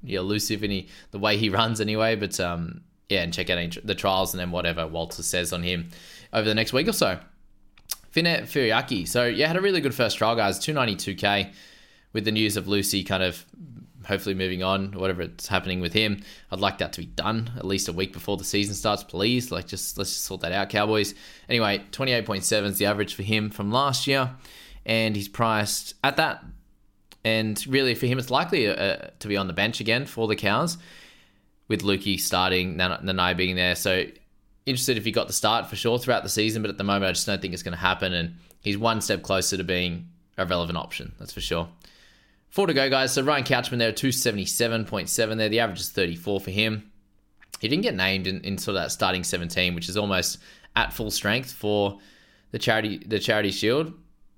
elusive 0.07 0.63
in 0.63 0.71
he, 0.71 0.89
the 1.13 1.19
way 1.19 1.39
he 1.39 1.49
runs 1.51 1.81
anyway. 1.81 2.15
But 2.15 2.39
um, 2.41 2.83
yeah, 3.09 3.23
and 3.23 3.33
check 3.33 3.49
out 3.49 3.77
the 3.85 3.95
trials 3.95 4.35
and 4.35 4.41
then 4.41 4.51
whatever 4.51 4.87
Walter 4.87 5.23
says 5.23 5.53
on 5.53 5.63
him 5.63 5.89
over 6.33 6.47
the 6.47 6.55
next 6.55 6.75
week 6.75 6.89
or 6.89 6.93
so. 6.93 7.19
Finefeuiaki. 8.15 9.07
So 9.09 9.27
yeah, 9.27 9.49
had 9.49 9.57
a 9.57 9.61
really 9.61 9.81
good 9.81 9.95
first 9.95 10.19
trial, 10.19 10.37
guys. 10.37 10.59
292k 10.61 11.53
with 12.13 12.25
the 12.25 12.33
news 12.33 12.57
of 12.57 12.69
Lucy 12.69 13.03
kind 13.05 13.23
of 13.23 13.45
hopefully 14.07 14.35
moving 14.35 14.63
on, 14.63 14.93
whatever 14.93 15.23
it's 15.23 15.49
happening 15.49 15.81
with 15.81 15.93
him. 15.93 16.23
I'd 16.51 16.61
like 16.61 16.79
that 16.79 16.93
to 16.95 17.01
be 17.01 17.07
done 17.07 17.51
at 17.57 17.65
least 17.65 17.89
a 17.89 17.93
week 17.93 18.13
before 18.13 18.37
the 18.37 18.45
season 18.45 18.75
starts, 18.75 19.03
please. 19.03 19.51
Like 19.51 19.67
just 19.67 19.99
let's 19.99 20.11
just 20.11 20.25
sort 20.25 20.43
that 20.43 20.53
out, 20.53 20.69
Cowboys. 20.69 21.15
Anyway, 21.49 21.83
28.7 21.91 22.65
is 22.65 22.79
the 22.79 22.87
average 22.87 23.15
for 23.15 23.23
him 23.23 23.51
from 23.51 23.73
last 23.73 24.07
year, 24.07 24.31
and 24.87 25.17
he's 25.17 25.29
priced 25.29 25.95
at 26.05 26.17
that. 26.17 26.45
And 27.25 27.65
really, 27.67 27.95
for 27.95 28.07
him, 28.07 28.19
it's 28.19 28.31
likely 28.31 28.69
uh, 28.69 28.97
to 29.19 29.29
be 29.29 29.37
on 29.37 29.47
the 29.47 29.55
bench 29.55 29.81
again 29.81 30.05
for 30.05 30.29
the 30.29 30.37
Cows, 30.37 30.77
with 31.69 31.83
Luki 31.83 32.21
starting, 32.21 32.77
Nanai 32.77 33.35
being 33.35 33.57
there. 33.57 33.75
So 33.75 34.05
interested 34.67 34.97
if 34.97 35.05
he 35.05 35.13
got 35.13 35.27
the 35.27 35.33
start 35.33 35.69
for 35.69 35.77
sure 35.77 35.99
throughout 35.99 36.23
the 36.23 36.29
season, 36.29 36.63
but 36.63 36.71
at 36.71 36.79
the 36.79 36.85
moment 36.85 37.09
I 37.09 37.13
just 37.13 37.27
don't 37.27 37.41
think 37.41 37.53
it's 37.53 37.63
going 37.63 37.73
to 37.73 37.79
happen. 37.79 38.13
And 38.13 38.37
he's 38.61 38.79
one 38.79 39.01
step 39.01 39.23
closer 39.23 39.57
to 39.57 39.65
being 39.65 40.09
a 40.39 40.47
relevant 40.47 40.79
option, 40.79 41.13
that's 41.19 41.33
for 41.33 41.41
sure. 41.41 41.69
Four 42.49 42.69
to 42.69 42.75
go, 42.75 42.89
guys. 42.89 43.13
So 43.13 43.23
Ryan 43.23 43.45
Couchman 43.45 43.79
there, 43.79 43.93
277.7 43.93 45.37
there. 45.37 45.49
The 45.49 45.61
average 45.61 45.81
is 45.81 45.91
34 45.91 46.41
for 46.41 46.51
him. 46.51 46.91
He 47.61 47.69
didn't 47.69 47.83
get 47.83 47.95
named 47.95 48.27
in, 48.27 48.41
in 48.43 48.59
sort 48.59 48.77
of 48.77 48.83
that 48.83 48.93
starting 48.93 49.25
17, 49.25 49.75
which 49.75 49.89
is 49.89 49.97
almost 49.97 50.39
at 50.77 50.93
full 50.93 51.11
strength 51.11 51.53
for 51.53 51.99
the 52.53 52.59
charity 52.59 52.99
the 52.99 53.19
charity 53.19 53.51
shield. 53.51 53.93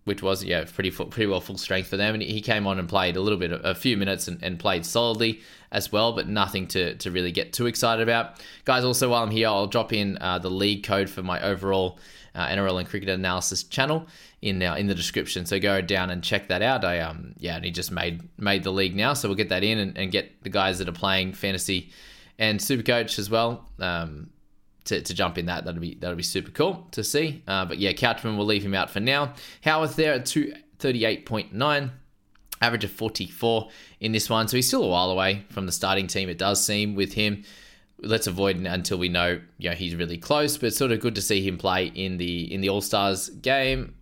Which 0.06 0.22
was 0.22 0.44
yeah 0.44 0.64
pretty 0.64 0.90
full, 0.90 1.06
pretty 1.06 1.26
well 1.26 1.40
full 1.40 1.58
strength 1.58 1.88
for 1.88 1.96
them. 1.96 2.14
And 2.14 2.22
he 2.22 2.40
came 2.40 2.66
on 2.66 2.78
and 2.78 2.88
played 2.88 3.16
a 3.16 3.20
little 3.20 3.38
bit, 3.38 3.50
a 3.52 3.74
few 3.74 3.96
minutes, 3.96 4.28
and, 4.28 4.42
and 4.42 4.58
played 4.58 4.86
solidly 4.86 5.40
as 5.72 5.90
well, 5.90 6.12
but 6.12 6.28
nothing 6.28 6.68
to 6.68 6.94
to 6.94 7.10
really 7.10 7.32
get 7.32 7.52
too 7.52 7.66
excited 7.66 8.02
about. 8.02 8.40
Guys, 8.64 8.84
also 8.84 9.10
while 9.10 9.24
I'm 9.24 9.32
here, 9.32 9.48
I'll 9.48 9.66
drop 9.66 9.92
in 9.92 10.16
uh, 10.20 10.38
the 10.38 10.50
league 10.50 10.84
code 10.84 11.10
for 11.10 11.24
my 11.24 11.42
overall 11.42 11.98
uh, 12.36 12.46
NRL 12.46 12.78
and 12.78 12.88
cricket 12.88 13.08
analysis 13.08 13.64
channel 13.64 14.06
in 14.42 14.62
uh, 14.62 14.76
in 14.76 14.86
the 14.86 14.94
description. 14.94 15.44
So 15.44 15.58
go 15.58 15.80
down 15.80 16.10
and 16.10 16.22
check 16.22 16.48
that 16.48 16.62
out. 16.62 16.84
I 16.84 17.00
um 17.00 17.34
yeah, 17.38 17.56
and 17.56 17.64
he 17.64 17.72
just 17.72 17.90
made 17.90 18.22
made 18.38 18.62
the 18.62 18.72
league 18.72 18.94
now, 18.94 19.12
so 19.12 19.28
we'll 19.28 19.36
get 19.36 19.48
that 19.48 19.64
in 19.64 19.78
and, 19.78 19.98
and 19.98 20.12
get 20.12 20.42
the 20.44 20.50
guys 20.50 20.78
that 20.78 20.88
are 20.88 20.92
playing 20.92 21.32
fantasy 21.32 21.90
and 22.38 22.62
super 22.62 22.84
coach 22.84 23.18
as 23.18 23.28
well. 23.28 23.68
Um, 23.80 24.30
to, 24.86 25.00
to 25.02 25.14
jump 25.14 25.38
in 25.38 25.46
that. 25.46 25.64
That'll 25.64 25.80
be 25.80 25.94
that'll 25.94 26.16
be 26.16 26.22
super 26.22 26.50
cool 26.50 26.86
to 26.92 27.04
see. 27.04 27.42
Uh, 27.46 27.64
but 27.64 27.78
yeah, 27.78 27.92
Couchman 27.92 28.36
will 28.36 28.46
leave 28.46 28.64
him 28.64 28.74
out 28.74 28.90
for 28.90 29.00
now. 29.00 29.34
Howarth 29.62 29.96
there 29.96 30.14
at 30.14 30.26
two 30.26 30.54
thirty 30.78 31.04
eight 31.04 31.26
point 31.26 31.52
nine, 31.52 31.92
average 32.60 32.84
of 32.84 32.90
forty 32.90 33.26
four 33.26 33.68
in 34.00 34.12
this 34.12 34.30
one. 34.30 34.48
So 34.48 34.56
he's 34.56 34.66
still 34.66 34.84
a 34.84 34.88
while 34.88 35.10
away 35.10 35.44
from 35.50 35.66
the 35.66 35.72
starting 35.72 36.06
team. 36.06 36.28
It 36.28 36.38
does 36.38 36.64
seem 36.64 36.94
with 36.94 37.12
him. 37.12 37.44
Let's 37.98 38.26
avoid 38.26 38.56
until 38.56 38.98
we 38.98 39.08
know 39.08 39.40
you 39.58 39.70
know 39.70 39.76
he's 39.76 39.94
really 39.94 40.18
close. 40.18 40.58
But 40.58 40.74
sort 40.74 40.92
of 40.92 41.00
good 41.00 41.14
to 41.14 41.22
see 41.22 41.46
him 41.46 41.58
play 41.58 41.86
in 41.86 42.16
the 42.18 42.52
in 42.52 42.60
the 42.60 42.68
All 42.68 42.80
Stars 42.80 43.28
game 43.28 43.94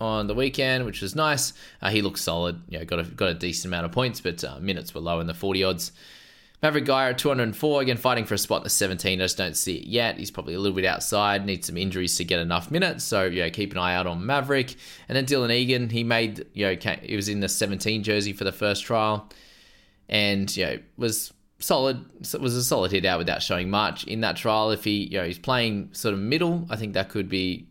on 0.00 0.26
the 0.26 0.34
weekend, 0.34 0.84
which 0.84 1.00
was 1.00 1.14
nice. 1.14 1.52
Uh, 1.80 1.90
he 1.90 2.02
looks 2.02 2.20
solid. 2.20 2.60
You 2.68 2.78
know, 2.78 2.84
got 2.84 2.98
a 2.98 3.04
got 3.04 3.28
a 3.30 3.34
decent 3.34 3.72
amount 3.72 3.86
of 3.86 3.92
points, 3.92 4.20
but 4.20 4.42
uh, 4.44 4.58
minutes 4.60 4.94
were 4.94 5.00
low 5.00 5.20
in 5.20 5.26
the 5.26 5.34
forty 5.34 5.64
odds. 5.64 5.92
Maverick 6.62 6.86
Geyer 6.86 7.10
at 7.10 7.18
204, 7.18 7.82
again 7.82 7.96
fighting 7.96 8.24
for 8.24 8.34
a 8.34 8.38
spot 8.38 8.58
in 8.58 8.64
the 8.64 8.70
17. 8.70 9.20
I 9.20 9.24
just 9.24 9.36
don't 9.36 9.56
see 9.56 9.76
it 9.76 9.86
yet. 9.86 10.18
He's 10.18 10.30
probably 10.30 10.54
a 10.54 10.58
little 10.58 10.74
bit 10.74 10.86
outside, 10.86 11.44
needs 11.44 11.66
some 11.66 11.76
injuries 11.76 12.16
to 12.16 12.24
get 12.24 12.40
enough 12.40 12.70
minutes. 12.70 13.04
So, 13.04 13.24
yeah, 13.24 13.48
keep 13.50 13.72
an 13.72 13.78
eye 13.78 13.94
out 13.94 14.06
on 14.06 14.24
Maverick. 14.24 14.74
And 15.08 15.16
then 15.16 15.26
Dylan 15.26 15.52
Egan, 15.52 15.90
he 15.90 16.02
made, 16.02 16.46
you 16.54 16.66
know, 16.66 16.94
he 17.02 17.14
was 17.14 17.28
in 17.28 17.40
the 17.40 17.48
17 17.48 18.02
jersey 18.02 18.32
for 18.32 18.44
the 18.44 18.52
first 18.52 18.84
trial 18.84 19.28
and, 20.08 20.54
you 20.56 20.64
know, 20.64 20.78
was 20.96 21.32
solid, 21.58 22.04
was 22.40 22.54
a 22.54 22.64
solid 22.64 22.90
hit 22.90 23.04
out 23.04 23.18
without 23.18 23.42
showing 23.42 23.68
much 23.68 24.04
in 24.04 24.22
that 24.22 24.36
trial. 24.36 24.70
If 24.70 24.84
he, 24.84 25.04
you 25.04 25.18
know, 25.18 25.24
he's 25.24 25.38
playing 25.38 25.90
sort 25.92 26.14
of 26.14 26.20
middle, 26.20 26.66
I 26.70 26.76
think 26.76 26.94
that 26.94 27.10
could 27.10 27.28
be, 27.28 27.66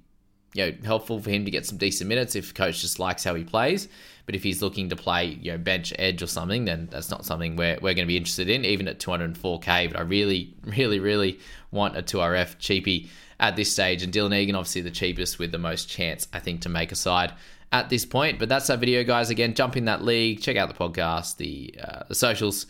you 0.56 0.66
know, 0.66 0.74
helpful 0.86 1.20
for 1.20 1.30
him 1.30 1.44
to 1.44 1.52
get 1.52 1.66
some 1.66 1.78
decent 1.78 2.08
minutes 2.08 2.34
if 2.34 2.54
coach 2.54 2.80
just 2.80 2.98
likes 2.98 3.26
how 3.26 3.36
he 3.36 3.44
plays. 3.44 3.90
But 4.26 4.36
if 4.36 4.42
he's 4.42 4.62
looking 4.62 4.90
to 4.90 4.96
play, 4.96 5.26
you 5.26 5.52
know, 5.52 5.58
bench 5.58 5.94
edge 6.00 6.24
or 6.24 6.28
something, 6.28 6.64
then 6.64 6.88
that's 6.90 7.12
not 7.12 7.26
something 7.26 7.58
we're, 7.58 7.76
we're 7.76 7.94
going 7.94 7.98
to 7.98 8.06
be 8.06 8.16
interested 8.16 8.50
in, 8.50 8.64
even 8.64 8.88
at 8.88 9.00
204k. 9.00 9.92
But 9.92 10.00
I 10.00 10.02
really, 10.04 10.54
really, 10.64 11.00
really 11.00 11.40
want 11.72 11.98
a 11.98 12.02
2RF 12.02 12.56
cheapie 12.58 13.10
at 13.38 13.58
this 13.58 13.72
stage. 13.72 14.02
And 14.02 14.14
Dylan 14.14 14.34
Egan, 14.34 14.56
obviously 14.56 14.82
the 14.82 14.92
cheapest 14.92 15.40
with 15.40 15.52
the 15.52 15.60
most 15.60 15.90
chance, 15.90 16.28
I 16.32 16.40
think, 16.40 16.62
to 16.62 16.70
make 16.70 16.94
a 16.94 16.96
side 16.96 17.34
at 17.74 17.90
this 17.90 18.06
point. 18.06 18.40
But 18.40 18.48
that's 18.48 18.70
our 18.70 18.78
video, 18.78 19.04
guys. 19.04 19.30
Again, 19.30 19.56
jump 19.56 19.76
in 19.76 19.86
that 19.86 20.04
league, 20.04 20.42
check 20.42 20.56
out 20.56 20.70
the 20.70 20.74
podcast, 20.74 21.36
the, 21.36 21.76
uh, 21.84 22.04
the 22.08 22.16
socials 22.16 22.66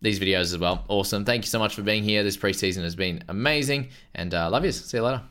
these 0.00 0.18
videos 0.18 0.52
as 0.52 0.58
well. 0.58 0.84
Awesome. 0.88 1.24
Thank 1.24 1.44
you 1.44 1.48
so 1.48 1.60
much 1.60 1.76
for 1.76 1.82
being 1.82 2.02
here. 2.02 2.24
This 2.24 2.36
preseason 2.36 2.82
has 2.82 2.96
been 2.96 3.22
amazing 3.28 3.90
and 4.16 4.34
uh, 4.34 4.50
love 4.50 4.64
you. 4.64 4.72
See 4.72 4.96
you 4.96 5.04
later. 5.04 5.22